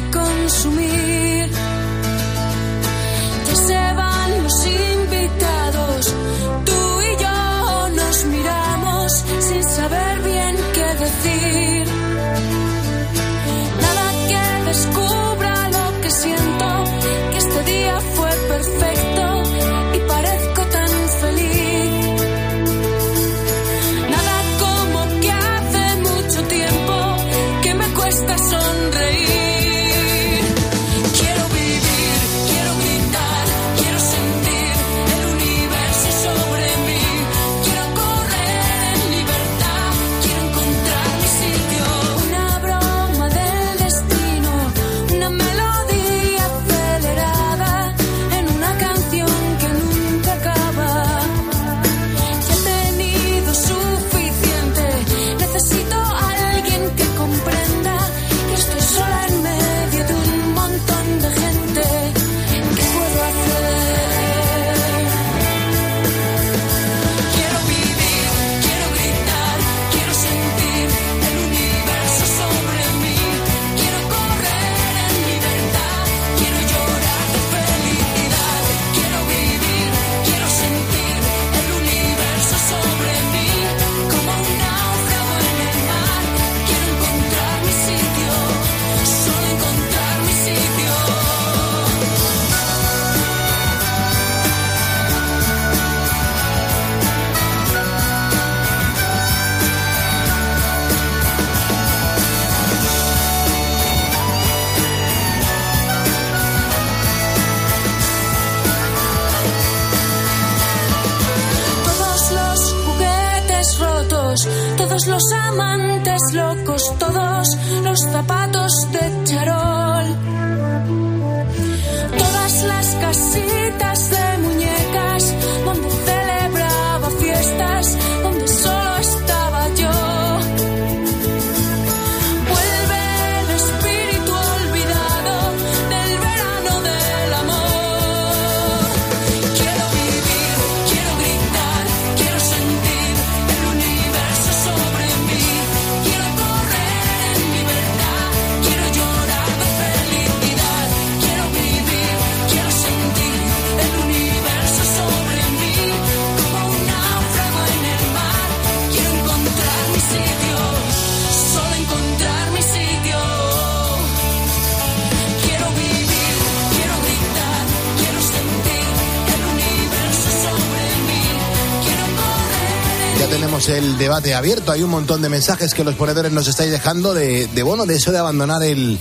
[174.35, 174.73] Abierto.
[174.73, 177.97] Hay un montón de mensajes que los ponedores nos estáis dejando de, de bueno, de
[177.97, 178.99] eso de abandonar el,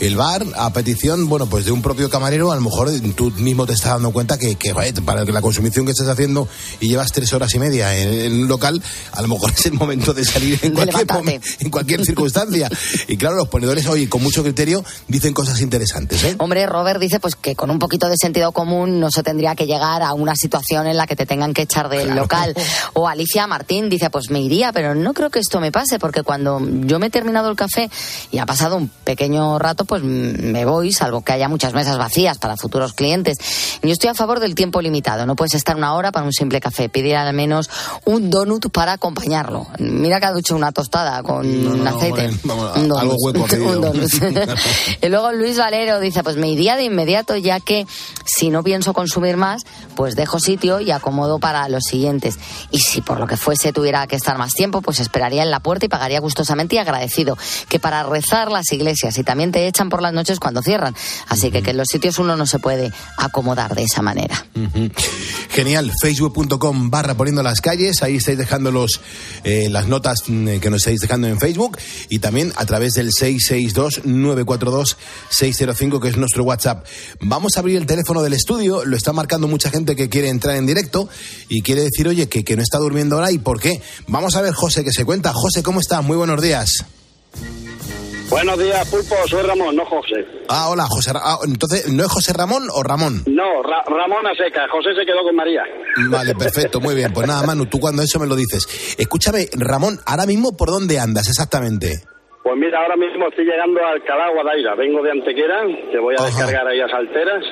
[0.00, 3.66] el bar a petición, bueno, pues de un propio camarero, a lo mejor tú mismo
[3.66, 6.48] te estás dando cuenta que, que para la consumición que estás haciendo
[6.80, 8.82] y llevas tres horas y media en, un local,
[9.12, 11.06] a lo mejor es el momento de salir en cualquier,
[11.60, 12.68] en cualquier circunstancia.
[13.08, 16.22] y claro, los ponedores hoy con mucho criterio dicen cosas interesantes.
[16.24, 16.36] ¿eh?
[16.38, 19.66] Hombre, Robert dice pues que con un poquito de sentido común no se tendría que
[19.66, 22.54] llegar a una situación en la que te tengan que echar del local.
[22.92, 26.22] O Alicia Martín dice pues me iría, pero no creo que esto me pase porque
[26.22, 27.90] cuando yo me he terminado el café
[28.30, 32.38] y ha pasado un pequeño rato, pues me voy, salvo que haya muchas mesas vacías
[32.38, 33.38] para futuros clientes.
[33.82, 35.26] Yo estoy a favor del tiempo limitado.
[35.26, 36.88] No puedes estar una hora para un simple café.
[36.88, 37.70] Pedir al menos
[38.04, 39.66] un donut para acompañarlo.
[39.78, 42.30] Mira que ha dicho una tostada con aceite.
[42.44, 42.98] un donut.
[42.98, 43.46] Algo hueco
[45.02, 47.86] y luego Luis Valero dice, pues me iría de inmediato ya que
[48.24, 49.62] si no pienso consumir más,
[49.94, 52.38] pues dejo sitio y acomodo para los siguientes.
[52.70, 55.60] Y si por lo que fuese tuviera que estar más tiempo, pues esperaría en la
[55.60, 57.36] puerta y pagaría gustosamente y agradecido.
[57.68, 60.96] Que para rezar las iglesias y también te echan por las noches cuando cierran.
[61.28, 64.46] Así que que en los sitios uno no se puede acomodar de esa manera.
[65.50, 69.02] Genial, facebook.com barra poniendo las calles, ahí estáis dejando los,
[69.44, 71.76] eh, las notas mm, que nos estáis dejando en Facebook
[72.08, 76.86] y también a través del 662-942-605 que es nuestro WhatsApp.
[77.20, 80.56] Vamos a abrir el teléfono del estudio, lo está marcando mucha gente que quiere entrar
[80.56, 81.06] en directo
[81.48, 83.82] y quiere decir, oye, que, que no está durmiendo ahora y por qué.
[84.06, 85.34] Vamos a ver, José, que se cuenta.
[85.34, 86.02] José, ¿cómo estás?
[86.02, 86.86] Muy buenos días.
[88.28, 89.14] Buenos días, Pulpo.
[89.28, 90.26] Soy Ramón, no José.
[90.48, 91.12] Ah, hola, José.
[91.14, 93.22] Ah, entonces, ¿no es José Ramón o Ramón?
[93.26, 94.66] No, Ramón a seca.
[94.68, 95.62] José se quedó con María.
[96.10, 97.12] Vale, perfecto, muy bien.
[97.12, 98.96] Pues nada, Manu, tú cuando eso me lo dices.
[98.98, 102.02] Escúchame, Ramón, ahora mismo, ¿por dónde andas exactamente?
[102.42, 104.74] Pues mira, ahora mismo estoy llegando a Alcalá, Guadaira.
[104.76, 107.42] Vengo de Antequera, que voy a descargar ahí a Salteras.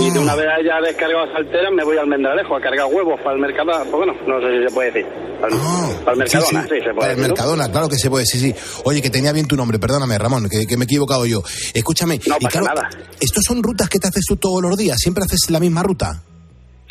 [0.00, 3.34] Y de una vez haya descargado salteras me voy al Mendralejo a cargar huevos para
[3.34, 3.84] el Mercadona.
[3.84, 5.06] Pues bueno, no sé si se puede decir.
[5.40, 5.56] Para,
[6.04, 8.54] para el Mercadona, sí, se puede Para el Mercadona, claro que se puede, sí, sí.
[8.84, 11.42] Oye, que tenía bien tu nombre, perdóname, Ramón, que, me he equivocado yo.
[11.74, 12.20] Escúchame.
[12.26, 12.88] No pasa nada.
[13.20, 14.96] ¿Estos son rutas que te haces tú todos los días?
[14.98, 16.22] ¿Siempre haces la misma ruta?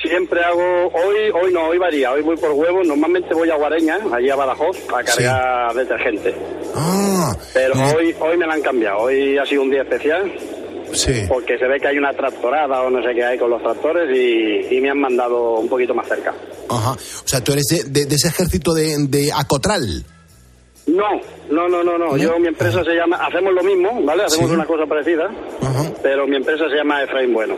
[0.02, 4.00] Siempre hago, hoy hoy no, hoy varía, hoy voy por huevos, normalmente voy a Guareña,
[4.12, 6.36] allí a Badajoz, a cargar detergente.
[6.76, 10.30] Ah, Pero hoy hoy me la han cambiado, hoy ha sido un día especial
[11.28, 14.10] porque se ve que hay una tractorada o no sé qué hay con los tractores
[14.16, 16.34] y, me han mandado un poquito más cerca.
[16.70, 16.92] Ajá.
[16.92, 20.04] O sea, tú eres de, ese ejército de, Acotral.
[20.88, 22.18] No, no, no, no, no.
[22.18, 24.24] Yo, mi empresa se llama, hacemos lo mismo, ¿vale?
[24.26, 25.30] Hacemos una cosa parecida,
[26.02, 27.56] pero mi empresa se llama Efraín Bueno.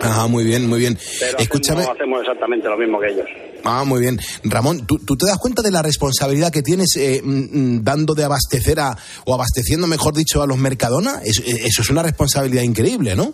[0.00, 0.98] Ajá, muy bien, muy bien.
[1.38, 1.82] Escúchame.
[1.84, 3.26] hacemos exactamente lo mismo que ellos.
[3.64, 4.18] Ah, muy bien.
[4.44, 8.24] Ramón, ¿tú, te das cuenta de la responsabilidad que tienes eh, mm, mm, dando de
[8.24, 11.20] abastecer a, o abasteciendo, mejor dicho, a los Mercadona?
[11.24, 13.32] Eh, eso, es una responsabilidad increíble, ¿no?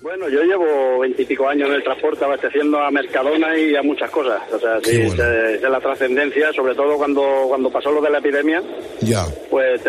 [0.00, 4.42] Bueno, yo llevo veintipico años en el transporte abasteciendo a Mercadona y a muchas cosas.
[4.52, 8.62] O sea, sí, es la trascendencia, sobre todo cuando, cuando pasó lo de la epidemia.
[9.00, 9.24] Ya.
[9.48, 9.80] Pues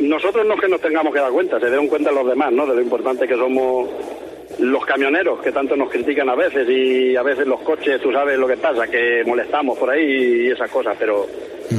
[0.00, 2.66] nosotros no es que nos tengamos que dar cuenta, se dieron cuenta los demás, ¿no?
[2.66, 3.90] De lo importante que somos
[4.58, 8.38] los camioneros que tanto nos critican a veces y a veces los coches, tú sabes
[8.38, 11.26] lo que pasa, que molestamos por ahí y esas cosas, pero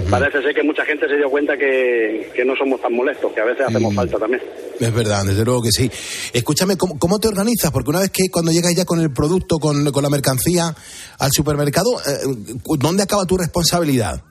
[0.10, 3.46] parece ser que mucha gente se dio cuenta que, no somos tan molestos, que a
[3.46, 3.96] veces hacemos mm.
[3.96, 4.42] falta también.
[4.80, 5.90] Es verdad, desde luego que sí.
[6.34, 7.72] Escúchame, ¿cómo, te organizas?
[7.72, 10.76] Porque una vez que cuando llegas ya con el producto, con, la mercancía
[11.20, 14.22] al supermercado, eh, ¿dónde acaba tu responsabilidad?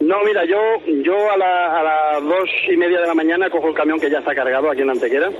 [0.00, 0.56] No, mira, yo
[1.02, 4.18] yo a, a las dos y media de la mañana cojo el camión que ya
[4.18, 5.30] está cargado aquí en Antequera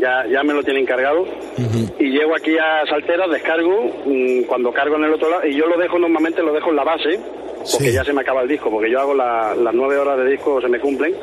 [0.00, 1.26] ya, ya me lo tienen cargado.
[1.98, 5.66] Y llego aquí a Saltera, descargo, mm, cuando cargo en el otro lado, y yo
[5.66, 7.20] lo dejo normalmente, lo dejo en la base,
[7.72, 10.60] porque ya se me acaba el disco, porque yo hago las nueve horas de disco,
[10.60, 11.14] se me cumplen.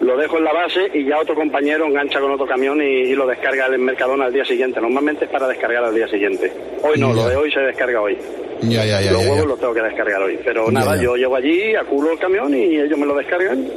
[0.00, 3.26] Lo dejo en la base y ya otro compañero engancha con otro camión y, lo
[3.26, 4.80] descarga en Mercadona al día siguiente.
[4.80, 6.52] Normalmente es para descargar al día siguiente.
[6.82, 8.16] Hoy no, lo de hoy se descarga hoy.
[8.62, 10.38] Ya, ya, ya, los huevos los tengo que descargar hoy.
[10.44, 13.68] Pero nada, yo llego allí, aculo el camión y ellos me lo descargan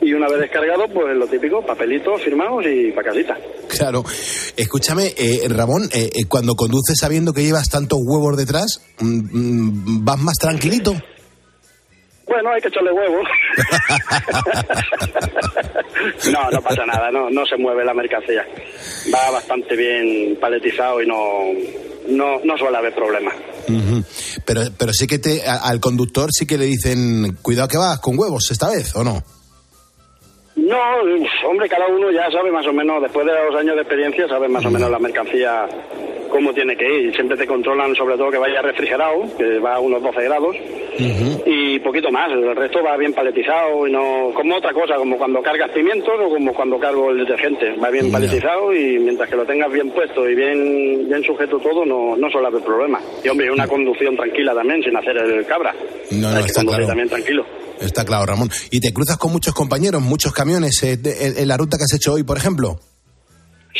[0.00, 3.36] y una vez descargado, pues lo típico, papelitos firmados y para casita.
[3.68, 4.04] Claro.
[4.56, 10.04] Escúchame, eh, Ramón, eh, eh, cuando conduces sabiendo que llevas tantos huevos detrás, mm, mm,
[10.04, 10.94] ¿vas más tranquilito?
[12.26, 13.26] Bueno, hay que echarle huevos.
[16.32, 18.46] no, no pasa nada, no, no se mueve la mercancía.
[19.12, 21.16] Va bastante bien paletizado y no,
[22.08, 23.34] no, no suele haber problemas.
[24.44, 28.18] Pero, pero sí que te, al conductor sí que le dicen, cuidado que vas con
[28.18, 29.22] huevos esta vez, ¿o no?
[30.58, 30.76] No,
[31.48, 34.48] hombre, cada uno ya sabe más o menos, después de los años de experiencia, sabe
[34.48, 35.66] más o menos la mercancía
[36.28, 37.14] cómo tiene que ir.
[37.14, 40.56] Siempre te controlan sobre todo que vaya refrigerado, que va a unos 12 grados,
[41.46, 42.32] y poquito más.
[42.32, 46.28] El resto va bien paletizado y no como otra cosa, como cuando cargas pimientos o
[46.28, 47.74] como cuando cargo el detergente.
[47.82, 51.84] Va bien paletizado y mientras que lo tengas bien puesto y bien bien sujeto todo,
[51.86, 53.00] no, no suele haber problema.
[53.24, 55.72] Y hombre, una conducción tranquila también, sin hacer el cabra.
[56.10, 56.86] No, no, está claro.
[56.86, 57.44] también tranquilo.
[57.80, 58.50] Está claro, Ramón.
[58.70, 62.14] ¿Y te cruzas con muchos compañeros, muchos camiones eh, en la ruta que has hecho
[62.14, 62.78] hoy, por ejemplo?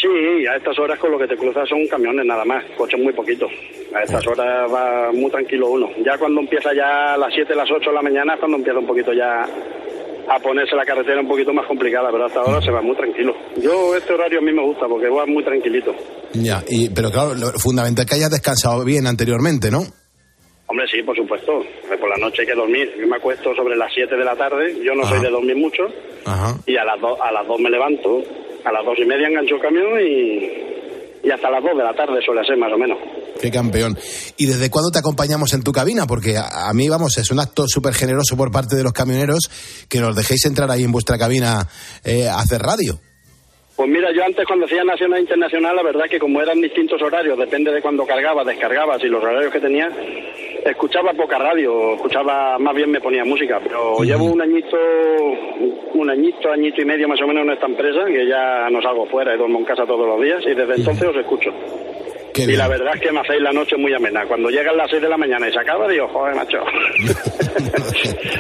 [0.00, 3.12] Sí, a estas horas con lo que te cruzas son camiones nada más, coches muy
[3.12, 3.50] poquitos.
[3.94, 5.88] A estas horas va muy tranquilo uno.
[6.04, 8.78] Ya cuando empieza ya a las 7, las 8 de la mañana es cuando empieza
[8.78, 12.70] un poquito ya a ponerse la carretera un poquito más complicada, pero hasta ahora se
[12.70, 13.34] va muy tranquilo.
[13.56, 15.92] Yo este horario a mí me gusta porque va muy tranquilito.
[16.34, 19.84] Ya, y, pero claro, lo fundamental es que hayas descansado bien anteriormente, ¿no?
[20.68, 21.64] Hombre, sí, por supuesto.
[21.98, 22.94] Por la noche hay que dormir.
[23.00, 24.76] Yo me acuesto sobre las 7 de la tarde.
[24.85, 25.85] Yo no soy de dormir mucho.
[26.66, 28.22] Y a las, a las 2 me levanto.
[28.64, 31.94] A las 2 y media engancho el camión y, y hasta las 2 de la
[31.94, 32.98] tarde suele ser más o menos.
[33.40, 33.96] Qué campeón.
[34.37, 36.07] ¿Y desde cuándo te acompañamos en tu cabina?
[36.07, 39.48] Porque a, mí, vamos, es un acto súper generoso por parte de los camioneros
[39.88, 41.66] que nos dejéis entrar ahí en vuestra cabina
[42.04, 43.00] eh, a hacer radio.
[43.78, 47.00] Pues mira, yo antes cuando hacía nacional e internacional, la verdad que como eran distintos
[47.00, 49.88] horarios, depende de cuando cargaba, descargabas y los horarios que tenía,
[50.64, 54.76] escuchaba poca radio, escuchaba, más bien me ponía música, pero llevo un añito,
[55.94, 59.06] un añito, añito y medio más o menos en esta empresa, que ya no salgo
[59.06, 61.50] fuera y duermo en casa todos los días y desde entonces os escucho.
[62.43, 64.26] Y la verdad es que me hacéis la noche muy amena.
[64.26, 66.59] Cuando llegan las 6 de la mañana y se acaba, digo, joder, macho.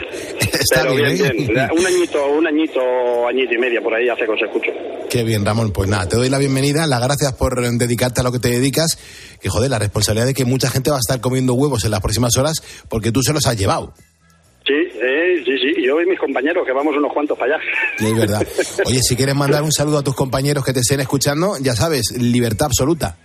[0.74, 1.32] Pero bien, ¿eh?
[1.32, 2.80] bien, Un añito, un añito,
[3.26, 4.70] añito y medio por ahí hace que os escucho.
[5.08, 5.72] Qué bien, Ramón.
[5.72, 8.98] Pues nada, te doy la bienvenida, las gracias por dedicarte a lo que te dedicas.
[9.40, 12.00] Que joder, la responsabilidad de que mucha gente va a estar comiendo huevos en las
[12.00, 13.94] próximas horas porque tú se los has llevado.
[14.66, 17.64] Sí, eh, sí, sí, yo y mis compañeros, que vamos unos cuantos para allá.
[17.98, 18.46] Es verdad.
[18.84, 22.12] Oye, si quieres mandar un saludo a tus compañeros que te estén escuchando, ya sabes,
[22.18, 23.16] libertad absoluta.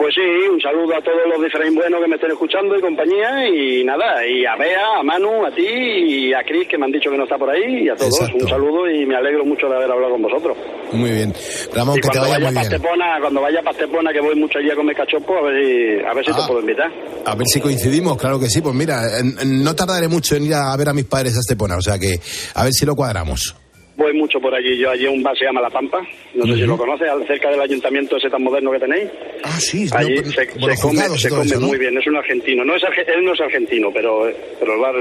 [0.00, 3.46] Pues sí, un saludo a todos los diferentes buenos que me estén escuchando y compañía
[3.46, 6.92] y nada, y a Bea, a Manu, a ti y a Cris que me han
[6.92, 9.68] dicho que no está por ahí y a todos un saludo y me alegro mucho
[9.68, 10.56] de haber hablado con vosotros.
[10.92, 11.34] Muy bien.
[11.74, 12.82] Ramón, que te vaya, muy bien.
[13.20, 16.14] cuando vaya a Estepona, que voy mucho allí a comer cachopo, a ver si, a
[16.14, 16.46] ver si te ah.
[16.46, 16.90] puedo invitar.
[17.26, 18.62] A ver si coincidimos, claro que sí.
[18.62, 19.02] Pues mira,
[19.44, 22.18] no tardaré mucho en ir a ver a mis padres a Estepona, o sea que
[22.54, 23.54] a ver si lo cuadramos
[24.00, 24.78] voy mucho por allí.
[24.78, 26.00] Yo allí un bar se llama La Pampa,
[26.34, 29.10] no sé si lo conoces, cerca del ayuntamiento ese tan moderno que tenéis.
[29.44, 32.64] Ah, sí, allí se, come, se come muy bien, es un argentino.
[32.64, 34.94] No es, él no es argentino, pero, pero el bar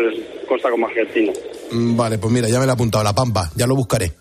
[0.47, 1.31] consta como argentino.
[1.71, 4.11] Mm, vale, pues mira, ya me lo he apuntado, La Pampa, ya lo buscaré.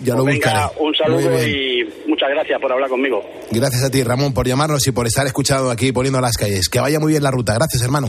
[0.00, 0.60] Ya, lo pues buscaré.
[0.80, 3.24] un saludo y muchas gracias por hablar conmigo.
[3.50, 6.68] Gracias a ti, Ramón, por llamarnos y por estar escuchado aquí poniendo las calles.
[6.68, 7.54] Que vaya muy bien la ruta.
[7.54, 8.08] Gracias, hermano.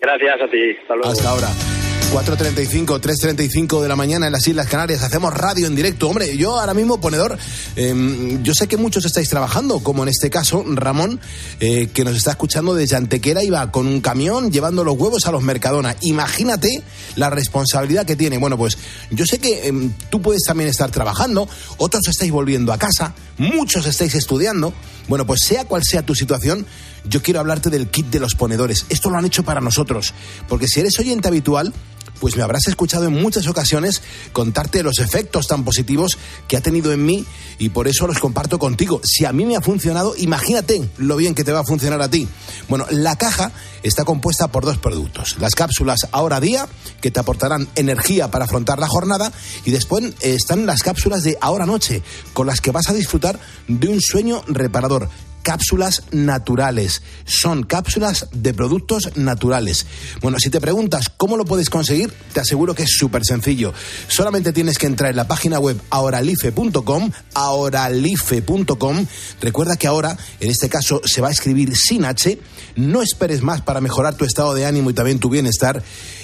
[0.00, 0.76] Gracias a ti.
[0.82, 1.81] Hasta Hasta ahora.
[2.12, 5.02] 4.35, 3.35 de la mañana en las Islas Canarias.
[5.02, 6.10] Hacemos radio en directo.
[6.10, 7.38] Hombre, yo ahora mismo, ponedor,
[7.74, 11.20] em, yo sé que muchos estáis trabajando, como en este caso Ramón,
[11.58, 15.32] eh, que nos está escuchando desde Antequera, iba con un camión llevando los huevos a
[15.32, 15.96] los Mercadona.
[16.02, 16.82] Imagínate
[17.16, 18.36] la responsabilidad que tiene.
[18.36, 18.76] Bueno, pues
[19.10, 21.48] yo sé que em, tú puedes también estar trabajando,
[21.78, 24.74] otros estáis volviendo a casa, muchos estáis estudiando.
[25.08, 26.66] Bueno, pues sea cual sea tu situación,
[27.04, 28.84] yo quiero hablarte del kit de los ponedores.
[28.90, 30.12] Esto lo han hecho para nosotros,
[30.46, 31.72] porque si eres oyente habitual,
[32.20, 34.02] pues me habrás escuchado en muchas ocasiones
[34.32, 37.24] contarte los efectos tan positivos que ha tenido en mí
[37.58, 39.00] y por eso los comparto contigo.
[39.04, 42.08] Si a mí me ha funcionado, imagínate lo bien que te va a funcionar a
[42.08, 42.28] ti.
[42.68, 43.52] Bueno, la caja
[43.82, 45.36] está compuesta por dos productos.
[45.40, 46.68] Las cápsulas ahora día,
[47.00, 49.32] que te aportarán energía para afrontar la jornada,
[49.64, 52.02] y después están las cápsulas de ahora noche,
[52.32, 53.38] con las que vas a disfrutar
[53.68, 55.08] de un sueño reparador
[55.42, 57.02] cápsulas naturales.
[57.24, 59.86] Son cápsulas de productos naturales.
[60.20, 63.72] Bueno, si te preguntas cómo lo puedes conseguir, te aseguro que es súper sencillo.
[64.08, 69.06] Solamente tienes que entrar en la página web ahoralife.com, ahoralife.com.
[69.40, 72.38] Recuerda que ahora, en este caso, se va a escribir sin H.
[72.76, 75.82] No esperes más para mejorar tu estado de ánimo y también tu bienestar.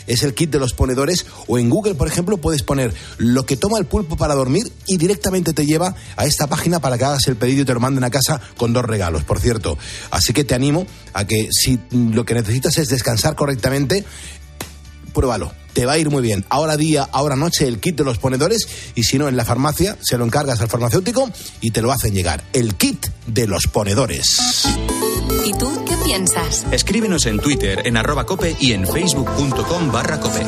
[0.08, 3.56] Es el kit de los ponedores o en Google, por ejemplo, puedes poner lo que
[3.56, 7.28] toma el pulpo para dormir y directamente te lleva a esta página para que hagas
[7.28, 9.78] el pedido y te lo manden a casa con dos regalos, por cierto.
[10.10, 14.04] Así que te animo a que si lo que necesitas es descansar correctamente,
[15.12, 15.52] pruébalo.
[15.72, 16.44] Te va a ir muy bien.
[16.48, 18.66] Ahora día, ahora noche, el kit de los ponedores.
[18.94, 21.30] Y si no, en la farmacia, se lo encargas al farmacéutico
[21.60, 22.42] y te lo hacen llegar.
[22.52, 24.26] El kit de los ponedores.
[25.44, 26.66] ¿Y tú piensas?
[26.70, 30.40] Escríbenos en Twitter, en arroba cope y en facebook.com barra cope.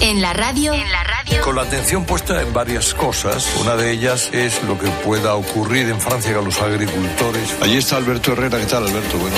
[0.00, 0.72] En la radio.
[0.72, 1.40] En la radio.
[1.42, 3.44] Con la atención puesta en varias cosas.
[3.60, 7.56] Una de ellas es lo que pueda ocurrir en Francia con los agricultores.
[7.60, 8.60] Allí está Alberto Herrera.
[8.60, 9.18] ¿Qué tal, Alberto?
[9.18, 9.36] Bueno.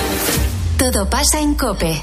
[0.77, 2.03] Todo pasa en cope.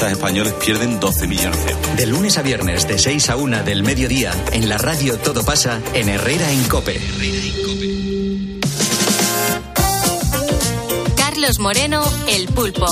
[0.09, 1.97] españoles pierden 12 millones de euros.
[1.97, 5.81] De lunes a viernes, de 6 a 1 del mediodía, en la radio Todo pasa
[5.93, 6.99] en Herrera en Cope.
[11.15, 12.87] Carlos Moreno, El Pulpo.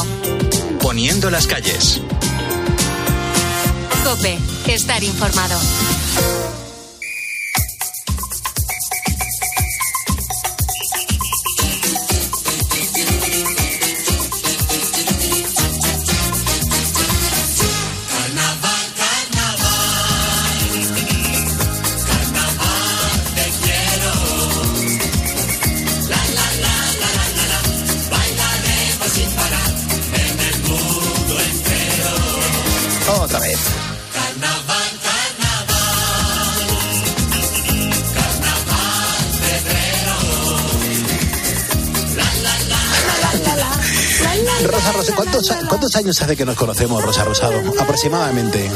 [0.81, 2.01] Poniendo las calles.
[4.03, 4.37] Cope,
[4.67, 5.59] estar informado.
[45.99, 47.61] Años hace que nos conocemos, Rosa Rosado?
[47.77, 48.69] Aproximadamente.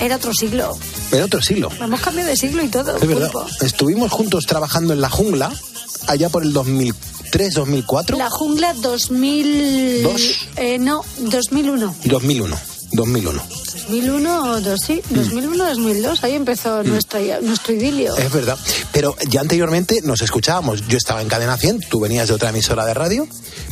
[0.00, 0.76] Era otro siglo.
[1.10, 1.68] En otro siglo.
[1.80, 2.96] Hemos cambiado de siglo y todo.
[2.96, 3.30] Es verdad.
[3.60, 5.52] Estuvimos juntos trabajando en la jungla
[6.06, 8.16] allá por el 2003, 2004.
[8.18, 10.02] La jungla 2000.
[10.04, 10.22] Dos.
[10.56, 11.96] Eh, no, 2001.
[12.04, 12.56] 2001.
[12.92, 13.42] 2001.
[13.88, 15.02] 2001 o dos, sí.
[15.10, 15.14] Mm.
[15.14, 16.24] 2001 2002.
[16.24, 18.16] Ahí empezó nuestra, nuestro idilio.
[18.16, 18.58] Es verdad.
[18.92, 20.86] Pero ya anteriormente nos escuchábamos.
[20.88, 23.26] Yo estaba en Cadena 100, tú venías de otra emisora de radio,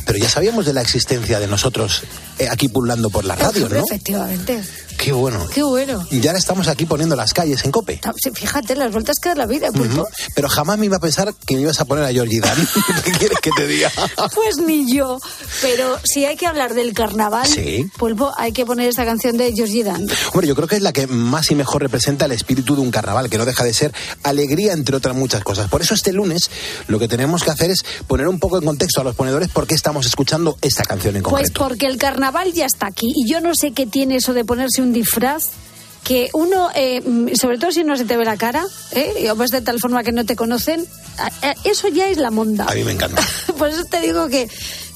[0.05, 2.01] pero ya sabíamos de la existencia de nosotros
[2.39, 3.83] eh, aquí pululando por la radio, ¿no?
[3.85, 4.63] Efectivamente.
[4.97, 5.47] Qué bueno.
[5.51, 6.05] Qué bueno.
[6.11, 7.99] Y ahora estamos aquí poniendo las calles en cope.
[8.35, 10.01] Fíjate, las vueltas que da la vida, pulpo.
[10.03, 10.07] Ujú.
[10.35, 12.55] Pero jamás me iba a pensar que me ibas a poner a Georgie Dan.
[13.03, 13.91] ¿Qué quieres que te diga?
[14.35, 15.17] Pues ni yo.
[15.61, 17.89] Pero si hay que hablar del carnaval, Sí.
[17.97, 20.07] pulpo, hay que poner esta canción de Georgie Dan.
[20.33, 22.91] Hombre, yo creo que es la que más y mejor representa el espíritu de un
[22.91, 25.69] carnaval, que no deja de ser alegría, entre otras muchas cosas.
[25.69, 26.49] Por eso este lunes
[26.87, 29.67] lo que tenemos que hacer es poner un poco en contexto a los ponedores por
[29.67, 31.59] qué estamos escuchando esta canción en Pues concreto.
[31.67, 34.81] porque el carnaval ya está aquí y yo no sé qué tiene eso de ponerse
[34.81, 35.49] un disfraz
[36.03, 39.29] que uno, eh, mm, sobre todo si no se te ve la cara, ¿eh?
[39.31, 40.83] o vas de tal forma que no te conocen,
[41.63, 42.65] eso ya es la monda.
[42.67, 43.21] A mí me encanta.
[43.57, 44.49] Por eso te digo que,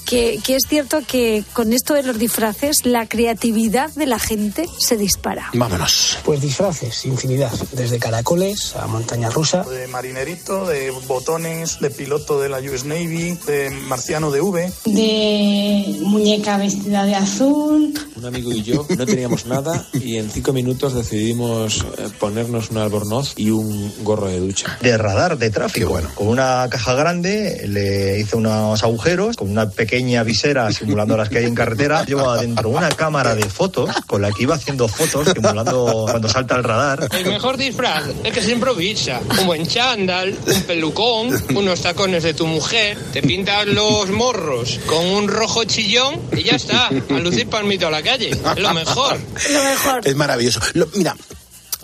[0.06, 4.68] que, que es cierto que con esto de los disfraces la creatividad de la gente
[4.80, 5.50] se dispara.
[5.54, 6.20] Vámonos.
[6.24, 9.64] Pues disfraces, infinidad, desde caracoles a montaña rusa.
[9.64, 14.72] De marinerito, de botones, de piloto de la US Navy, de marciano de V.
[14.86, 17.94] de muñeca vestida de azul.
[18.16, 22.78] Un amigo y yo no teníamos nada y en cinco minutos decidimos eh, ponernos un
[22.78, 24.78] albornoz y un gorro de ducha.
[24.82, 26.00] de radar de tráfico.
[26.16, 31.40] Con una caja grande le hice unos agujeros, con una pequeña visera simulando las que
[31.40, 32.04] hay en carretera.
[32.06, 36.56] Llevaba dentro una cámara de fotos con la que iba haciendo fotos simulando cuando salta
[36.56, 37.08] el radar.
[37.12, 39.22] El mejor disfraz es que se improvisa.
[39.40, 45.06] Un buen chándal, un pelucón, unos tacones de tu mujer, te pintas los morros con
[45.06, 46.88] un rojo chillón y ya está.
[46.88, 48.30] A lucir palmito a la calle.
[48.30, 49.18] Es lo mejor.
[49.52, 50.02] Lo mejor.
[50.08, 50.60] Es maravilloso.
[50.74, 51.16] Lo- mira.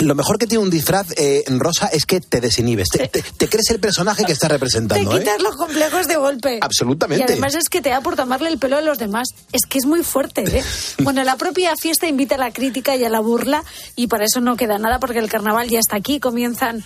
[0.02, 3.22] Lo mejor que tiene un disfraz eh, en rosa es que te desinhibes, te, te-
[3.24, 5.16] te crees el personaje que estás Te representando.
[5.16, 5.20] ¿eh?
[5.20, 6.60] quitas los complejos de golpe.
[6.62, 7.24] Absolutamente.
[7.24, 9.28] Y además es que te da por tomarle el pelo a los demás.
[9.52, 10.64] Es que es muy fuerte, ¿eh?
[11.04, 13.64] Bueno, la propia fiesta invita a la crítica y a la burla
[13.96, 16.20] y para eso no queda nada porque el carnaval ya está aquí.
[16.20, 16.84] Comienzan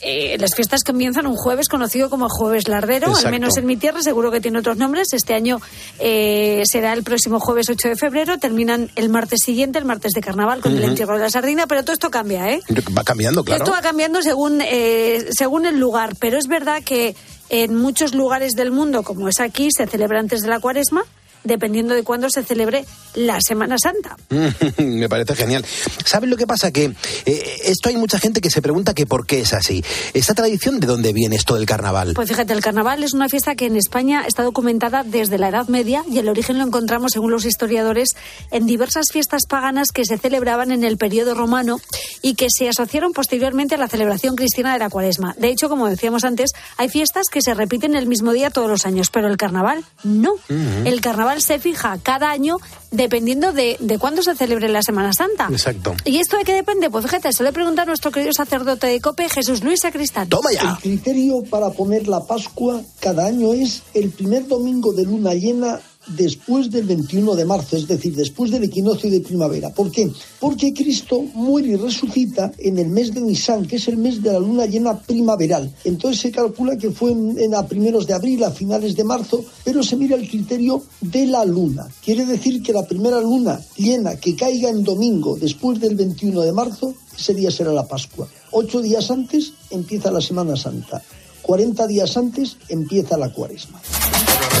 [0.00, 3.28] eh, las fiestas comienzan un jueves conocido como Jueves Lardero, Exacto.
[3.28, 5.12] al menos en mi tierra, seguro que tiene otros nombres.
[5.12, 5.60] Este año
[5.98, 10.20] eh, será el próximo jueves 8 de febrero, terminan el martes siguiente, el martes de
[10.20, 12.60] carnaval, con el entierro de la sardina, pero todo esto cambia, ¿eh?
[12.96, 13.64] Va cambiando, claro.
[13.64, 17.16] Esto va cambiando según, eh, según el lugar, pero es verdad que
[17.50, 21.04] en muchos lugares del mundo, como es aquí, se celebra antes de la cuaresma,
[21.48, 22.84] dependiendo de cuándo se celebre
[23.14, 24.16] la Semana Santa.
[24.78, 25.64] Me parece genial.
[26.04, 26.70] ¿Sabes lo que pasa?
[26.70, 26.92] Que
[27.26, 29.84] eh, esto hay mucha gente que se pregunta que por qué es así.
[30.14, 32.12] ¿Esta tradición de dónde viene esto del carnaval?
[32.14, 35.68] Pues fíjate, el carnaval es una fiesta que en España está documentada desde la Edad
[35.68, 38.14] Media y el origen lo encontramos, según los historiadores,
[38.50, 41.80] en diversas fiestas paganas que se celebraban en el periodo romano
[42.22, 45.34] y que se asociaron posteriormente a la celebración cristiana de la cuaresma.
[45.38, 48.86] De hecho, como decíamos antes, hay fiestas que se repiten el mismo día todos los
[48.86, 50.34] años, pero el carnaval no.
[50.84, 52.56] El carnaval se fija cada año
[52.90, 55.48] dependiendo de, de cuándo se celebre la Semana Santa.
[55.50, 55.94] Exacto.
[56.04, 56.90] ¿Y esto de qué depende?
[56.90, 60.28] Pues fíjate, se lo he preguntado a nuestro querido sacerdote de COPE, Jesús Luis Sacristán.
[60.28, 65.34] Toma El criterio para poner la Pascua cada año es el primer domingo de luna
[65.34, 69.70] llena después del 21 de marzo, es decir, después del equinoccio de primavera.
[69.70, 70.10] ¿Por qué?
[70.40, 74.32] Porque Cristo muere y resucita en el mes de Nisan, que es el mes de
[74.32, 75.72] la luna llena primaveral.
[75.84, 79.44] Entonces se calcula que fue en, en a primeros de abril, a finales de marzo,
[79.64, 81.88] pero se mira el criterio de la luna.
[82.04, 86.52] Quiere decir que la primera luna llena que caiga en domingo después del 21 de
[86.52, 88.28] marzo, ese día será la Pascua.
[88.52, 91.02] Ocho días antes empieza la Semana Santa.
[91.42, 93.80] 40 días antes empieza la cuaresma.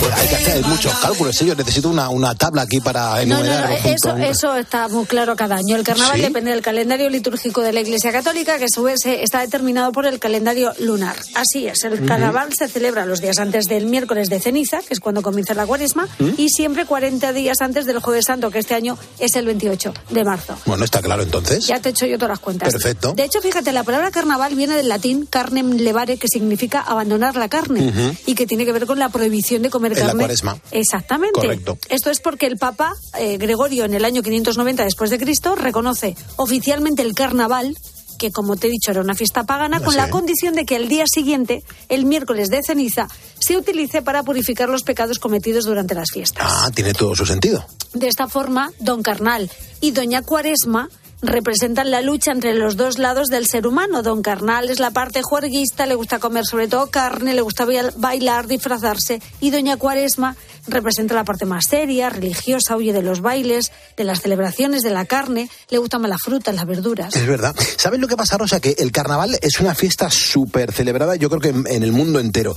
[0.00, 1.40] Pues hay que hacer muchos cálculos.
[1.42, 1.46] ¿eh?
[1.46, 3.70] Yo necesito una, una tabla aquí para No, no, enumerar.
[3.70, 5.76] no, junto eso, eso está muy claro cada año.
[5.76, 6.22] El carnaval ¿Sí?
[6.22, 9.92] depende del calendario litúrgico de la Iglesia Católica, que a su vez eh, está determinado
[9.92, 11.16] por el calendario lunar.
[11.34, 15.00] Así es, el carnaval se celebra los días antes del miércoles de ceniza, que es
[15.00, 16.30] cuando comienza la cuaresma, ¿Mm?
[16.36, 20.24] y siempre 40 días antes del jueves santo, que este año es el 28 de
[20.24, 20.56] marzo.
[20.66, 21.66] Bueno, está claro entonces.
[21.66, 22.72] Ya te he hecho yo todas las cuentas.
[22.72, 23.12] Perfecto.
[23.14, 27.48] De hecho, fíjate, la palabra carnaval viene del latín carnem levare, que significa abandonar la
[27.48, 27.92] carne
[28.26, 30.58] y que tiene que ver con la prohibición de comer En la cuaresma.
[30.70, 31.40] Exactamente.
[31.40, 31.78] Correcto.
[31.88, 36.16] Esto es porque el Papa eh, Gregorio, en el año 590 después de Cristo, reconoce
[36.36, 37.76] oficialmente el carnaval
[38.18, 40.88] que como te he dicho era una fiesta pagana, con la condición de que el
[40.88, 43.08] día siguiente, el miércoles de ceniza,
[43.38, 46.44] se utilice para purificar los pecados cometidos durante las fiestas.
[46.46, 47.64] Ah, tiene todo su sentido.
[47.94, 50.88] De esta forma, Don Carnal y Doña Cuaresma
[51.20, 54.02] representan la lucha entre los dos lados del ser humano.
[54.02, 57.92] Don Carnal es la parte juerguista, le gusta comer sobre todo carne, le gusta bail-
[57.96, 59.20] bailar, disfrazarse.
[59.40, 64.20] Y Doña Cuaresma representa la parte más seria, religiosa, huye de los bailes, de las
[64.20, 67.16] celebraciones, de la carne, le gustan más las frutas, las verduras.
[67.16, 67.54] Es verdad.
[67.78, 68.60] ¿Sabes lo que pasa, Rosa?
[68.60, 72.20] Que el carnaval es una fiesta súper celebrada, yo creo que en, en el mundo
[72.20, 72.54] entero.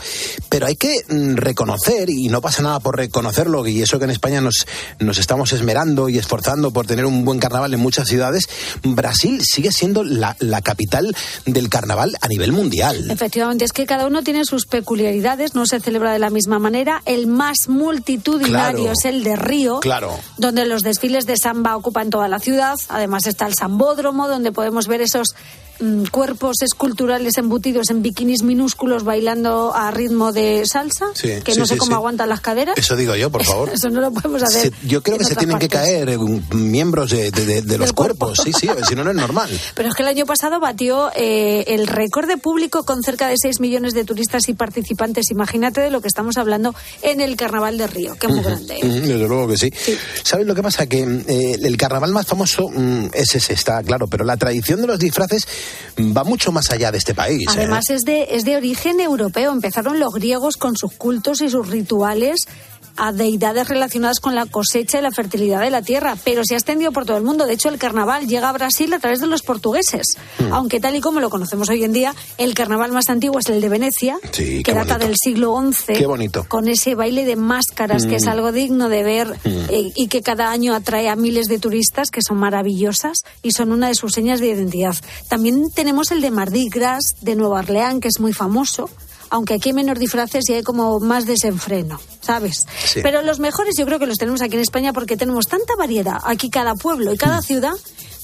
[0.49, 4.11] Pero hay que mm, reconocer, y no pasa nada por reconocerlo, y eso que en
[4.11, 4.67] España nos,
[4.99, 8.49] nos estamos esmerando y esforzando por tener un buen carnaval en muchas ciudades,
[8.83, 13.09] Brasil sigue siendo la, la capital del carnaval a nivel mundial.
[13.11, 17.01] Efectivamente, es que cada uno tiene sus peculiaridades, no se celebra de la misma manera.
[17.05, 18.51] El más multitudinario
[18.83, 18.91] Claro.
[18.91, 20.17] es el de Río, Claro.
[20.37, 22.75] donde los desfiles de samba ocupan toda la ciudad.
[22.89, 25.27] Además está el sambódromo, donde podemos ver esos
[26.11, 31.65] cuerpos esculturales embutidos en bikinis minúsculos bailando a ritmo de salsa, Sí, que sí, no
[31.65, 32.77] sé sí, cómo aguantan las caderas.
[32.77, 33.69] Eso digo yo, por favor.
[33.73, 34.71] Eso no lo podemos hacer.
[34.73, 36.17] Se- yo creo que se tienen que caer eh,
[36.53, 38.27] miembros de, de- de- de los cuerpo.
[38.27, 39.49] cuerpos, sí, sí, si no, no es normal.
[39.75, 43.35] Pero es que el año pasado batió eh, el récord de público con cerca de
[43.41, 45.31] 6 millones de turistas y participantes.
[45.31, 48.75] Imagínate de lo que estamos hablando en el Carnaval de Río, que es muy grande.
[48.81, 48.87] ¿eh?
[48.87, 49.71] Desde luego que sí.
[50.23, 50.85] ¿Sabes lo que pasa?
[50.87, 54.87] Que eh, el carnaval más famoso mm, es ese, está claro, pero la tradición de
[54.87, 55.47] los disfraces
[55.97, 57.47] va mucho más allá de este país.
[57.47, 57.53] ¿eh?
[57.55, 59.51] Además es de, es de origen europeo.
[59.51, 62.47] Empezaron los griegos con sus cultos y sus rituales
[62.97, 66.57] a deidades relacionadas con la cosecha y la fertilidad de la tierra, pero se ha
[66.57, 67.45] extendido por todo el mundo.
[67.45, 70.53] De hecho, el carnaval llega a Brasil a través de los portugueses, Hmm.
[70.53, 73.61] aunque tal y como lo conocemos hoy en día, el carnaval más antiguo es el
[73.61, 75.07] de Venecia, Sí, que data bonito.
[75.07, 76.45] del siglo XI, Qué bonito.
[76.47, 78.29] con ese baile de máscaras que es Mm.
[78.29, 79.49] algo digno de ver Mm.
[79.69, 83.71] eh, y que cada año atrae a miles de turistas que son maravillosas y son
[83.71, 84.95] una de sus señas de identidad.
[85.29, 88.89] También tenemos el de Mardi Gras de Nueva Orleans, que es muy famoso.
[89.31, 92.67] Aunque aquí hay menos disfraces y hay como más desenfreno, ¿sabes?
[92.85, 92.99] Sí.
[93.01, 96.19] Pero los mejores yo creo que los tenemos aquí en España porque tenemos tanta variedad.
[96.23, 97.73] Aquí cada pueblo y cada ciudad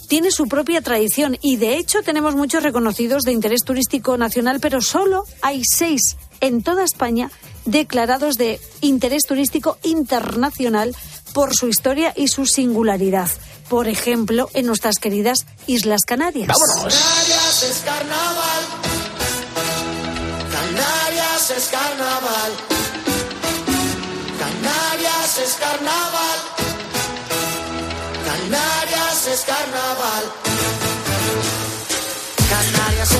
[0.07, 4.81] tiene su propia tradición y de hecho tenemos muchos reconocidos de interés turístico nacional, pero
[4.81, 7.31] solo hay seis en toda España
[7.65, 10.95] declarados de interés turístico internacional
[11.33, 13.29] por su historia y su singularidad.
[13.69, 16.47] Por ejemplo, en nuestras queridas Islas Canarias.
[16.47, 18.86] Canarias es carnaval.
[21.47, 22.51] Canarias es carnaval.
[24.37, 26.39] Canarias es carnaval.
[28.25, 30.46] Canarias es carnaval.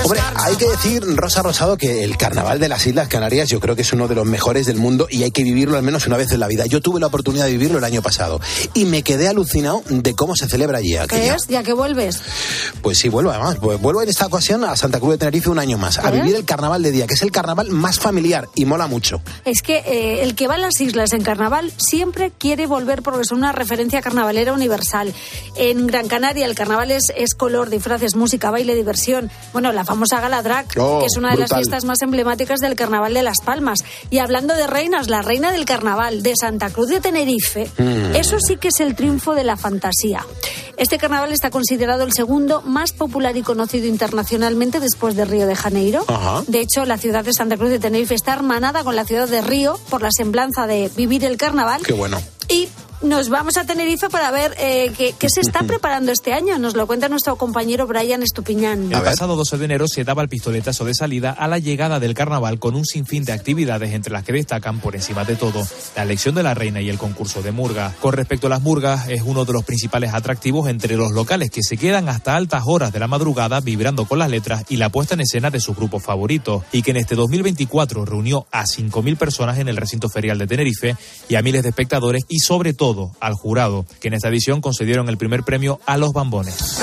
[0.07, 3.75] Hombre, hay que decir, Rosa Rosado, que el carnaval de las Islas Canarias yo creo
[3.75, 6.15] que es uno de los mejores del mundo y hay que vivirlo al menos una
[6.15, 6.65] vez en la vida.
[6.65, 8.39] Yo tuve la oportunidad de vivirlo el año pasado
[8.73, 10.91] y me quedé alucinado de cómo se celebra allí.
[10.93, 11.35] ¿Qué aquello.
[11.35, 11.47] es?
[11.47, 12.21] ¿Ya que vuelves?
[12.81, 13.57] Pues sí, vuelvo además.
[13.59, 16.35] Pues vuelvo en esta ocasión a Santa Cruz de Tenerife un año más, a vivir
[16.35, 19.21] el carnaval de día, que es el carnaval más familiar y mola mucho.
[19.43, 23.25] Es que eh, el que va a las islas en carnaval siempre quiere volver porque
[23.25, 25.13] son una referencia carnavalera universal.
[25.57, 29.29] En Gran Canaria el carnaval es, es color, disfraces, música, baile, diversión.
[29.51, 31.59] Bueno, la famosa gala drag, Oh, que es una de las brutal.
[31.59, 33.79] fiestas más emblemáticas del carnaval de Las Palmas.
[34.09, 38.15] Y hablando de reinas, la reina del carnaval de Santa Cruz de Tenerife, Mm.
[38.15, 40.25] eso sí que es el triunfo de la fantasía.
[40.77, 45.55] Este carnaval está considerado el segundo más popular y conocido internacionalmente después de Río de
[45.55, 46.05] Janeiro.
[46.07, 46.43] Ajá.
[46.47, 49.41] De hecho, la ciudad de Santa Cruz de Tenerife está hermanada con la ciudad de
[49.41, 51.81] Río por la semblanza de vivir el carnaval.
[51.83, 52.21] Qué bueno.
[52.47, 52.67] Y
[53.01, 56.57] nos vamos a Tenerife para ver eh, qué, qué se está preparando este año.
[56.57, 58.91] Nos lo cuenta nuestro compañero Brian Estupiñán.
[58.91, 62.13] El pasado 12 de enero se daba el pistoletazo de salida a la llegada del
[62.13, 66.03] carnaval con un sinfín de actividades entre las que destacan por encima de todo la
[66.03, 67.93] elección de la reina y el concurso de murga.
[68.01, 71.61] Con respecto a las murgas, es uno de los principales atractivos entre los locales que
[71.61, 75.13] se quedan hasta altas horas de la madrugada vibrando con las letras y la puesta
[75.13, 79.57] en escena de sus grupos favoritos y que en este 2024 reunió a 5.000 personas
[79.59, 80.95] en el recinto ferial de Tenerife
[81.29, 82.86] y a miles de espectadores y sobre todo
[83.19, 86.55] al jurado, que en esta edición concedieron el primer premio a los bambones.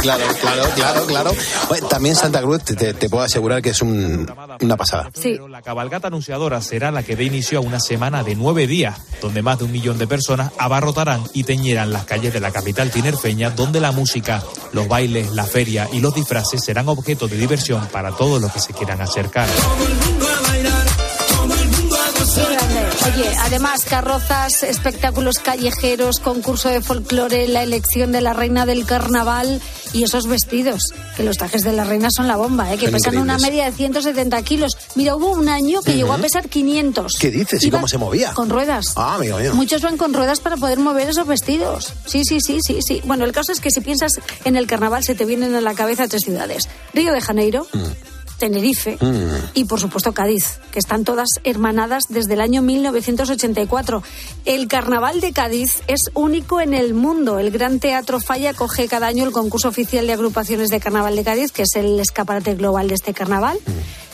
[0.00, 1.32] claro, claro, claro, claro.
[1.68, 4.30] Bueno, también Santa Cruz, te, puedo asegurar que es un-
[4.60, 5.10] una pasada.
[5.22, 8.98] Pero la cabalgata anunciadora será la que dé inicio a una semana de nueve días,
[9.20, 12.90] donde más de un millón de personas abarrotarán y teñirán las calles de la capital
[12.90, 14.42] tinerfeña, donde la música,
[14.72, 18.60] los bailes, la feria y los disfraces serán objeto de diversión para todos los que
[18.60, 19.48] se quieran acercar.
[23.40, 29.60] Además, carrozas, espectáculos callejeros, concurso de folclore, la elección de la reina del carnaval
[29.92, 30.80] y esos vestidos,
[31.16, 32.78] que los trajes de la reina son la bomba, ¿eh?
[32.78, 34.76] que Son pesan una media de 170 kilos.
[34.94, 37.16] Mira, hubo un año que llegó a pesar 500.
[37.18, 37.62] ¿Qué dices?
[37.62, 38.32] ¿Y Iba cómo se movía?
[38.32, 38.92] Con ruedas.
[38.96, 39.54] Ah, amigo mío.
[39.54, 41.92] Muchos van con ruedas para poder mover esos vestidos.
[42.06, 43.02] Sí, sí, sí, sí, sí.
[43.04, 44.12] Bueno, el caso es que si piensas
[44.44, 46.68] en el carnaval se te vienen a la cabeza tres ciudades.
[46.94, 47.66] Río de Janeiro,
[48.40, 48.98] Tenerife
[49.54, 54.02] y por supuesto Cádiz, que están todas hermanadas desde el año 1984.
[54.46, 57.38] El carnaval de Cádiz es único en el mundo.
[57.38, 61.22] El Gran Teatro Falla coge cada año el concurso oficial de agrupaciones de carnaval de
[61.22, 63.58] Cádiz, que es el escaparate global de este carnaval.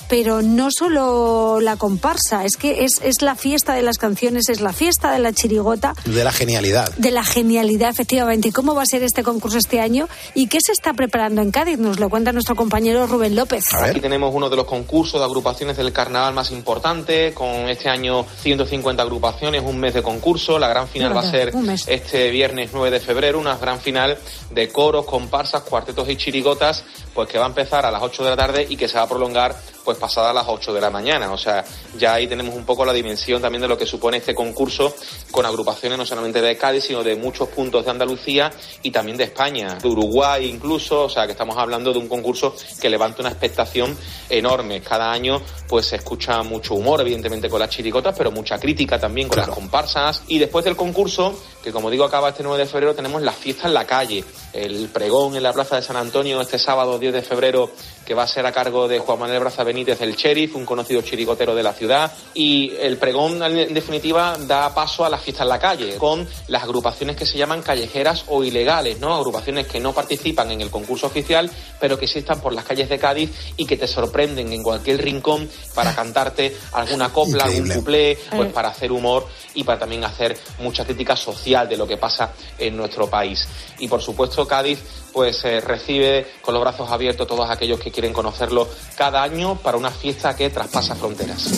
[0.08, 4.60] Pero no solo la comparsa, es que es, es la fiesta de las canciones, es
[4.60, 6.92] la fiesta de la chirigota, De la genialidad.
[6.96, 8.48] de la genialidad, efectivamente.
[8.48, 10.08] ¿Y cómo va a ser este concurso este año?
[10.34, 11.78] ¿Y qué se está preparando en Cádiz?
[11.78, 13.64] Nos lo cuenta nuestro compañero Rubén López.
[13.74, 18.24] Aquí tenemos uno de los concursos de agrupaciones del carnaval más importante, con este año
[18.42, 20.58] 150 agrupaciones, un mes de concurso.
[20.58, 21.52] La gran final va a ser
[21.86, 24.18] este viernes 9 de febrero, una gran final
[24.50, 26.84] de coros, comparsas, cuartetos y chirigotas,
[27.16, 29.04] pues que va a empezar a las 8 de la tarde y que se va
[29.04, 31.32] a prolongar pues pasadas las 8 de la mañana.
[31.32, 31.64] O sea,
[31.96, 34.94] ya ahí tenemos un poco la dimensión también de lo que supone este concurso
[35.30, 38.52] con agrupaciones no solamente de Cádiz, sino de muchos puntos de Andalucía
[38.82, 41.04] y también de España, de Uruguay incluso.
[41.04, 43.96] O sea, que estamos hablando de un concurso que levanta una expectación
[44.28, 44.82] enorme.
[44.82, 49.28] Cada año pues se escucha mucho humor, evidentemente, con las chiricotas, pero mucha crítica también
[49.28, 50.22] con las comparsas.
[50.28, 53.68] Y después del concurso, que como digo acaba este 9 de febrero, tenemos la fiesta
[53.68, 54.22] en la calle,
[54.56, 57.70] el pregón en la Plaza de San Antonio este sábado 10 de febrero,
[58.06, 61.02] que va a ser a cargo de Juan Manuel Braza Benítez, el sheriff, un conocido
[61.02, 62.12] chirigotero de la ciudad.
[62.34, 66.62] Y el pregón, en definitiva, da paso a la fiesta en la calle, con las
[66.62, 69.14] agrupaciones que se llaman callejeras o ilegales, ¿no?
[69.14, 71.50] Agrupaciones que no participan en el concurso oficial,
[71.80, 75.02] pero que sí están por las calles de Cádiz y que te sorprenden en cualquier
[75.02, 78.52] rincón para cantarte alguna copla, algún cuplé, pues Eh.
[78.54, 82.76] para hacer humor y para también hacer mucha crítica social de lo que pasa en
[82.76, 83.48] nuestro país.
[83.80, 84.78] Y por supuesto Cádiz
[85.16, 89.56] pues eh, recibe con los brazos abiertos a todos aquellos que quieren conocerlo cada año
[89.56, 91.48] para una fiesta que traspasa fronteras.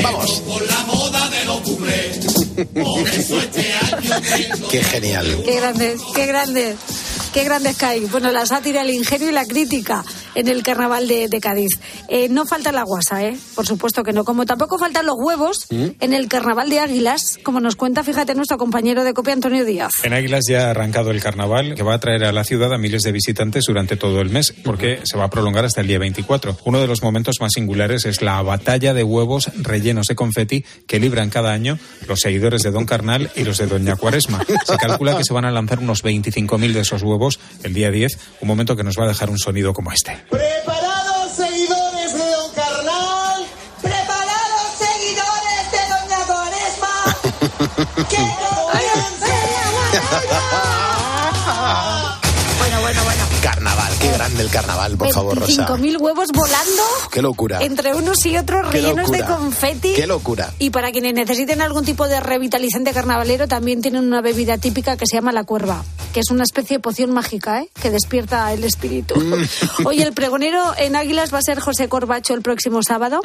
[0.00, 0.42] Vamos.
[0.46, 1.60] Con la moda de los.
[1.60, 5.42] Por eso este año tengo Qué genial.
[5.44, 6.76] Qué grande, qué grande.
[7.38, 8.10] Qué grande es Cádiz.
[8.10, 11.70] Bueno, la sátira, el ingenio y la crítica en el carnaval de, de Cádiz.
[12.08, 13.36] Eh, no falta la guasa, ¿eh?
[13.54, 14.24] Por supuesto que no.
[14.24, 18.58] Como tampoco faltan los huevos en el carnaval de Águilas, como nos cuenta, fíjate, nuestro
[18.58, 19.92] compañero de copia, Antonio Díaz.
[20.02, 22.78] En Águilas ya ha arrancado el carnaval que va a traer a la ciudad a
[22.78, 26.00] miles de visitantes durante todo el mes porque se va a prolongar hasta el día
[26.00, 26.58] 24.
[26.64, 30.98] Uno de los momentos más singulares es la batalla de huevos rellenos de confeti que
[30.98, 31.78] libran cada año
[32.08, 34.44] los seguidores de Don Carnal y los de Doña Cuaresma.
[34.66, 37.27] Se calcula que se van a lanzar unos 25.000 de esos huevos
[37.62, 40.16] el día 10, un momento que nos va a dejar un sonido como este.
[54.38, 55.66] Del carnaval, por favor, Rosa.
[55.66, 57.58] 5.000 huevos volando Qué locura.
[57.60, 59.94] entre unos y otros Qué rellenos de confeti.
[59.94, 60.54] Qué locura.
[60.60, 65.06] Y para quienes necesiten algún tipo de revitalizante carnavalero, también tienen una bebida típica que
[65.06, 65.84] se llama la cuerva,
[66.14, 67.68] que es una especie de poción mágica, ¿eh?
[67.82, 69.14] que despierta el espíritu.
[69.84, 73.20] Oye, el pregonero en Águilas va a ser José Corbacho el próximo sábado.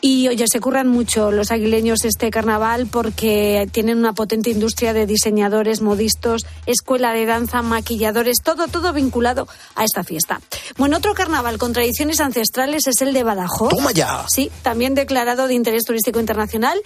[0.00, 5.06] Y oye, se curran mucho los aguileños este carnaval porque tienen una potente industria de
[5.06, 10.33] diseñadores, modistos, escuela de danza, maquilladores, todo, todo vinculado a esta fiesta.
[10.76, 13.70] Bueno, otro carnaval con tradiciones ancestrales es el de Badajoz.
[13.70, 14.24] ¡Toma ya!
[14.28, 16.80] Sí, también declarado de interés turístico internacional.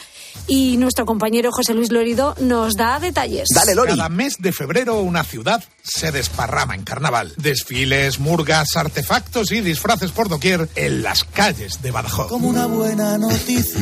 [0.47, 3.49] Y nuestro compañero José Luis Lorido nos da detalles.
[3.55, 7.33] Cada mes de febrero una ciudad se desparrama en carnaval.
[7.37, 12.29] Desfiles, murgas, artefactos y disfraces por doquier en las calles de Badajoz.
[12.29, 13.81] Como una buena noticia,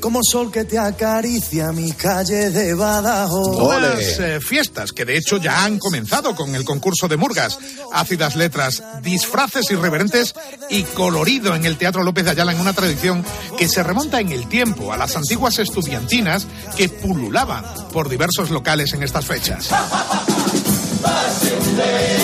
[0.00, 3.56] como sol que te acaricia mi calle de Badajoz.
[3.56, 7.58] Unas eh, fiestas que de hecho ya han comenzado con el concurso de murgas,
[7.92, 10.34] ácidas letras, disfraces irreverentes
[10.70, 13.24] y colorido en el Teatro López de Ayala en una tradición
[13.58, 18.92] que se remonta en el tiempo a las antiguas estudiantinas que pululaban por diversos locales
[18.92, 19.70] en estas fechas.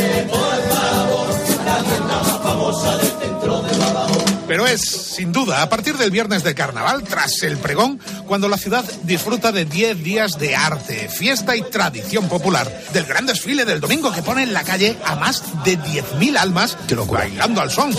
[4.51, 8.59] Pero es, sin duda, a partir del viernes de carnaval, tras el pregón, cuando la
[8.59, 13.78] ciudad disfruta de 10 días de arte, fiesta y tradición popular, del gran desfile del
[13.78, 16.76] domingo que pone en la calle a más de 10.000 almas
[17.09, 17.94] bailando al son.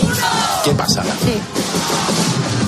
[0.62, 1.02] ¿Qué pasa?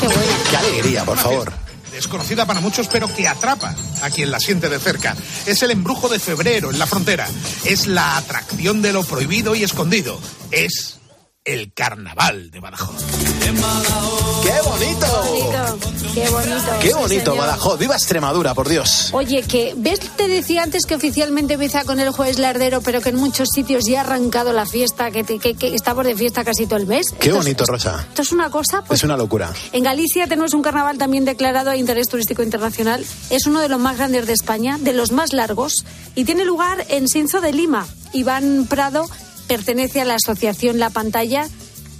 [0.01, 0.23] Qué bueno.
[0.49, 1.53] Qué alegría, por favor.
[1.93, 5.15] Desconocida para muchos, pero que atrapa a quien la siente de cerca.
[5.45, 7.29] Es el embrujo de febrero en la frontera.
[7.67, 10.19] Es la atracción de lo prohibido y escondido.
[10.53, 11.01] Es
[11.45, 13.24] el carnaval de Badajoz.
[13.45, 15.07] ¡Qué bonito!
[16.15, 16.57] Qué bonito.
[16.81, 17.37] ¡Qué sí, bonito, señor.
[17.39, 17.79] Badajoz!
[17.79, 19.11] ¡Viva Extremadura, por Dios!
[19.13, 23.11] Oye, que ves, te decía antes que oficialmente empieza con el jueves lardero, pero que
[23.11, 26.43] en muchos sitios ya ha arrancado la fiesta, que, te- que- que estamos de fiesta
[26.45, 27.09] casi todo el mes.
[27.19, 28.07] ¡Qué bonito, Rosa!
[28.09, 29.53] Esto es una cosa, pues Es una locura.
[29.73, 33.05] En Galicia tenemos un carnaval también declarado de interés turístico internacional.
[33.29, 35.85] Es uno de los más grandes de España, de los más largos,
[36.15, 37.87] y tiene lugar en Sinzo de Lima.
[38.15, 39.05] Iván Prado
[39.49, 41.47] pertenece a la asociación La Pantalla,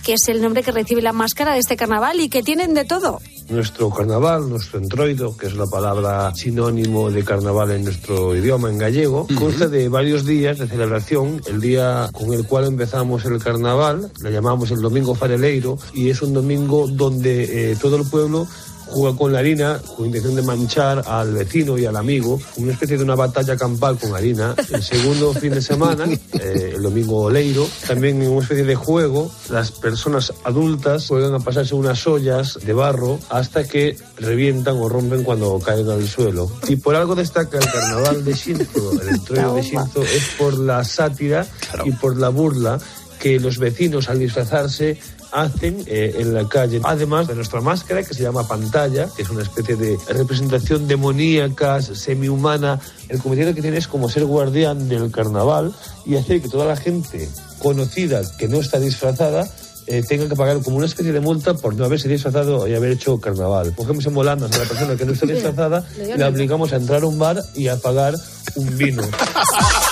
[0.05, 2.85] que es el nombre que recibe la máscara de este carnaval y que tienen de
[2.85, 3.21] todo.
[3.49, 8.79] Nuestro carnaval, nuestro entroido, que es la palabra sinónimo de carnaval en nuestro idioma, en
[8.79, 11.43] gallego, consta de varios días de celebración.
[11.47, 16.23] El día con el cual empezamos el carnaval, le llamamos el Domingo Fareleiro, y es
[16.23, 18.47] un domingo donde eh, todo el pueblo
[18.95, 22.97] juega con la harina con intención de manchar al vecino y al amigo, una especie
[22.97, 24.55] de una batalla campal con harina.
[24.71, 29.31] El segundo fin de semana, eh, el domingo oleiro, también en una especie de juego,
[29.51, 35.25] las personas adultas juegan a pasarse unas ollas de barro hasta que revientan o rompen
[35.25, 36.51] cuando caen al suelo.
[36.69, 40.85] Y por algo destaca el carnaval de Xinzo, el entroido de Xinzo, es por la
[40.85, 41.47] sátira
[41.85, 42.79] y por la burla
[43.19, 44.99] que los vecinos al disfrazarse
[45.35, 46.81] hacen eh, en la calle.
[46.85, 51.83] Además de nuestra máscara, que se llama pantalla, que es una especie de representación demoníaca,
[51.83, 55.75] semi-humana, el cometido que tiene es como ser guardián del carnaval
[56.07, 57.29] y hacer que toda la gente
[57.59, 59.51] conocida que no está disfrazada
[59.87, 62.93] eh, tenga que pagar como una especie de multa por no haberse disfrazado y haber
[62.93, 63.75] hecho carnaval.
[63.75, 67.03] Cogemos en volandas a la persona que no está disfrazada y la obligamos a entrar
[67.03, 68.15] a un bar y a pagar
[68.55, 69.03] un vino.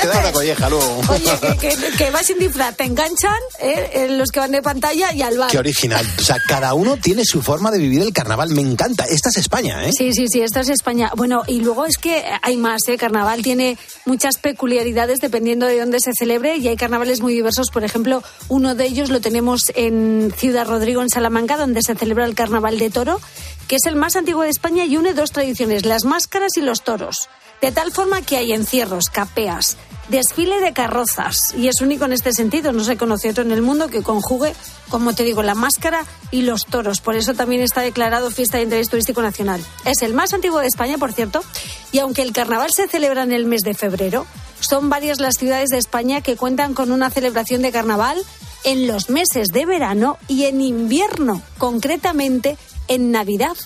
[0.00, 1.00] Te da una colleja luego.
[1.08, 1.30] Oye,
[1.60, 5.22] que, que- que vas sin disfraz, te enganchan eh, los que van de pantalla y
[5.22, 5.50] al bar.
[5.50, 6.06] Qué original.
[6.18, 8.50] O sea, cada uno tiene su forma de vivir el carnaval.
[8.50, 9.04] Me encanta.
[9.04, 9.90] Esta es España, ¿eh?
[9.96, 11.10] Sí, sí, sí, esta es España.
[11.16, 12.96] Bueno, y luego es que hay más, ¿eh?
[12.96, 13.76] Carnaval tiene
[14.06, 17.68] muchas peculiaridades dependiendo de dónde se celebre y hay carnavales muy diversos.
[17.70, 22.24] Por ejemplo, uno de ellos lo tenemos en Ciudad Rodrigo, en Salamanca, donde se celebra
[22.24, 23.20] el Carnaval de Toro,
[23.68, 26.82] que es el más antiguo de España y une dos tradiciones, las máscaras y los
[26.82, 27.28] toros.
[27.62, 29.76] De tal forma que hay encierros, capeas,
[30.08, 33.62] desfile de carrozas, y es único en este sentido, no se conoce otro en el
[33.62, 34.52] mundo que conjugue,
[34.88, 37.00] como te digo, la máscara y los toros.
[37.00, 39.64] Por eso también está declarado fiesta de interés turístico nacional.
[39.84, 41.44] Es el más antiguo de España, por cierto,
[41.92, 44.26] y aunque el carnaval se celebra en el mes de febrero,
[44.58, 48.20] son varias las ciudades de España que cuentan con una celebración de carnaval
[48.64, 52.58] en los meses de verano y en invierno, concretamente
[52.88, 53.56] en Navidad.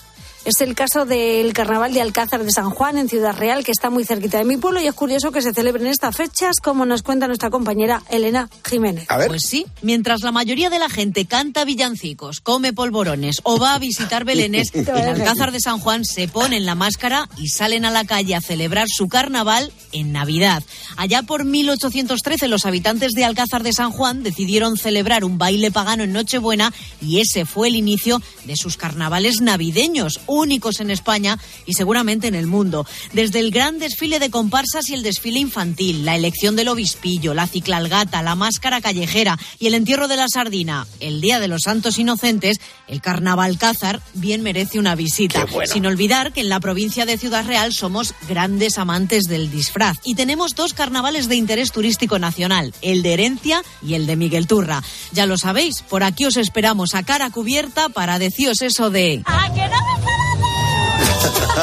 [0.47, 3.89] Es el caso del carnaval de Alcázar de San Juan en Ciudad Real, que está
[3.89, 7.03] muy cerquita de mi pueblo, y es curioso que se celebren estas fechas, como nos
[7.03, 9.07] cuenta nuestra compañera Elena Jiménez.
[9.27, 13.79] Pues sí, mientras la mayoría de la gente canta villancicos, come polvorones o va a
[13.79, 18.05] visitar belenes, en Alcázar de San Juan se ponen la máscara y salen a la
[18.05, 20.63] calle a celebrar su carnaval en Navidad.
[20.95, 26.03] Allá por 1813 los habitantes de Alcázar de San Juan decidieron celebrar un baile pagano
[26.03, 31.73] en Nochebuena y ese fue el inicio de sus carnavales navideños, únicos en España y
[31.73, 32.85] seguramente en el mundo.
[33.13, 37.47] Desde el gran desfile de comparsas y el desfile infantil, la elección del obispillo, la
[37.47, 41.97] ciclalgata, la máscara callejera y el entierro de la sardina, el Día de los Santos
[41.97, 45.45] Inocentes, el Carnaval Cázar bien merece una visita.
[45.65, 50.15] Sin olvidar que en la provincia de Ciudad Real somos grandes amantes del disfraz y
[50.15, 54.83] tenemos dos carnavales de interés turístico nacional, el de Herencia y el de Miguel Turra.
[55.11, 59.23] Ya lo sabéis, por aquí os esperamos a cara cubierta para deciros eso de...
[59.25, 60.26] ¡Ah, que no me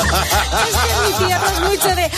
[0.00, 2.10] es que mi tierra mucho de.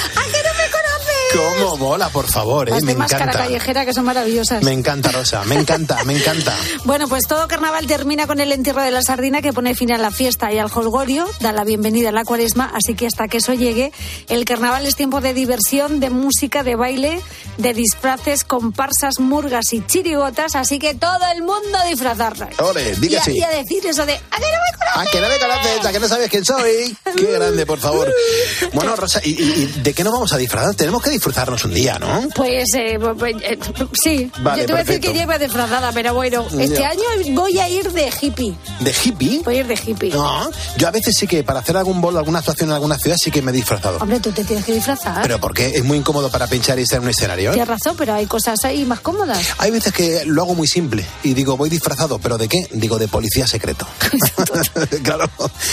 [1.33, 2.69] ¿Cómo mola, por favor?
[2.69, 2.73] eh?
[2.73, 3.45] Las Me de máscara encanta.
[3.45, 4.63] callejera que son maravillosas.
[4.63, 5.45] Me encanta, Rosa.
[5.45, 6.55] Me encanta, me encanta.
[6.85, 9.99] Bueno, pues todo carnaval termina con el entierro de la sardina que pone fin a
[9.99, 13.39] la fiesta y al holgorio, da la bienvenida a la cuaresma, así que hasta que
[13.39, 13.93] eso llegue,
[14.29, 17.21] el carnaval es tiempo de diversión, de música, de baile,
[17.59, 22.47] de disfraces, comparsas, murgas y chirigotas, así que todo el mundo a disfrazarse.
[22.63, 23.33] Ole, y, a, sí.
[23.33, 25.09] y a decir eso de, ¿a que no me conoces?
[25.09, 25.85] ¿A que no me conoces?
[25.87, 26.97] ¿A que no sabes quién soy?
[27.17, 28.13] Qué grande, por favor.
[28.73, 30.75] Bueno, Rosa, ¿y, y- y de qué nos vamos a disfrazar?
[30.75, 32.29] Tenemos que disfrazarnos un día, ¿no?
[32.35, 33.59] Pues, eh, pues, eh,
[34.03, 36.91] sí, Vale, yo te voy a decir que lleva disfrazada, pero bueno, este Ya.
[36.91, 37.03] año
[37.33, 38.55] voy a ir de hippie.
[38.81, 39.43] ¿De hippie?
[39.45, 40.11] Voy a ir de hippie.
[40.11, 43.17] No, yo a veces sí que para hacer algún bolo, alguna actuación en alguna ciudad
[43.23, 43.99] sí que me he disfrazado.
[43.99, 45.23] Hombre, tú te tienes que disfrazar.
[45.23, 47.51] Pero porque es muy incómodo para pinchar y estar en un escenario.
[47.51, 47.55] ¿eh?
[47.55, 49.39] Tienes razón, pero hay cosas ahí más cómodas.
[49.59, 52.67] Hay veces que lo hago muy simple y digo, voy disfrazado, ¿pero de qué?
[52.73, 53.87] Digo, de policía secreto.
[55.03, 55.29] claro,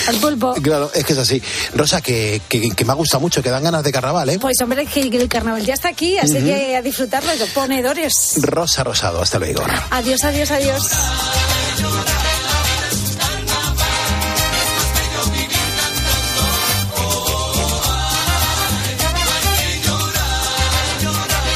[0.08, 0.54] Al pulpo.
[0.62, 1.42] claro, es que es así.
[1.76, 4.40] Rosa, que, que, que me ha gustado mucho, que dan ganas de carnaval, ¿eh?
[4.40, 8.40] Pues hombre, que el carnaval ya está aquí, así que a disfrutarlo, ponedores.
[8.44, 9.64] Rosa Rosado, hasta luego.
[9.90, 10.84] Adiós, adiós, adiós.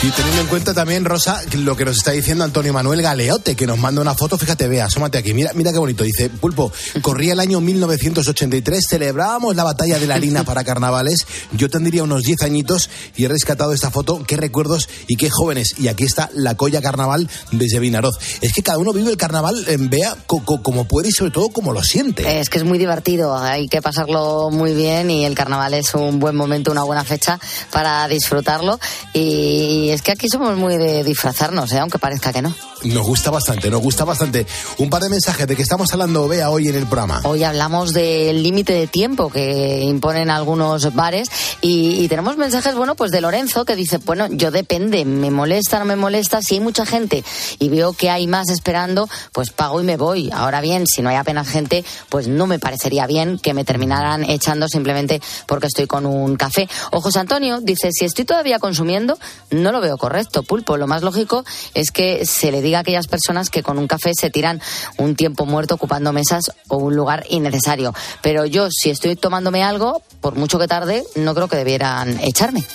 [0.08, 3.68] Y teniendo en cuenta también, Rosa, lo que nos está diciendo Antonio Manuel Galeote, que
[3.68, 7.34] nos manda una foto, fíjate, vea, asómate aquí, mira, mira qué bonito, dice, Pulpo, corría
[7.34, 12.41] el año 1983, celebrábamos la batalla de la harina para carnavales, yo tendría unos 10
[12.43, 16.55] añitos y he rescatado esta foto, qué recuerdos y qué jóvenes, y aquí está la
[16.55, 18.18] colla carnaval desde Vinaroz.
[18.39, 21.49] Es que cada uno vive el carnaval, en vea, co- como puede y sobre todo
[21.49, 22.39] como lo siente.
[22.39, 26.20] Es que es muy divertido, hay que pasarlo muy bien y el carnaval es un
[26.22, 27.38] buen momento, una buena fecha
[27.74, 28.80] para disfrutarlo.
[29.14, 31.79] Y es que aquí somos muy de disfrazarnos, ¿eh?
[31.79, 32.53] aunque parezca que no.
[32.83, 34.45] Nos gusta bastante, nos gusta bastante.
[34.77, 37.21] Un par de mensajes de que estamos hablando, vea, hoy en el programa.
[37.23, 41.29] Hoy hablamos del límite de tiempo que imponen algunos bares
[41.61, 45.79] y, y tenemos mensajes, bueno, pues de Lorenzo que dice, bueno, yo depende, me molesta,
[45.79, 47.23] no me molesta, si hay mucha gente
[47.57, 50.29] y veo que hay más esperando, pues pago y me voy.
[50.31, 54.23] Ahora bien, si no hay apenas gente, pues no me parecería bien que me terminaran
[54.29, 56.69] echando simplemente porque estoy con un café.
[56.91, 59.17] O José Antonio dice, si estoy todavía consumiendo,
[59.49, 60.75] no lo veo correcto, pulpo.
[60.75, 64.11] Lo más lógico es que se le diga a aquellas personas que con un café
[64.13, 64.61] se tiran
[64.97, 67.93] un tiempo muerto ocupando mesas o un lugar innecesario.
[68.21, 72.65] Pero yo, si estoy tomándome algo, por mucho que tarde, no creo que debieran echarme.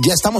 [0.00, 0.36] Ya estamos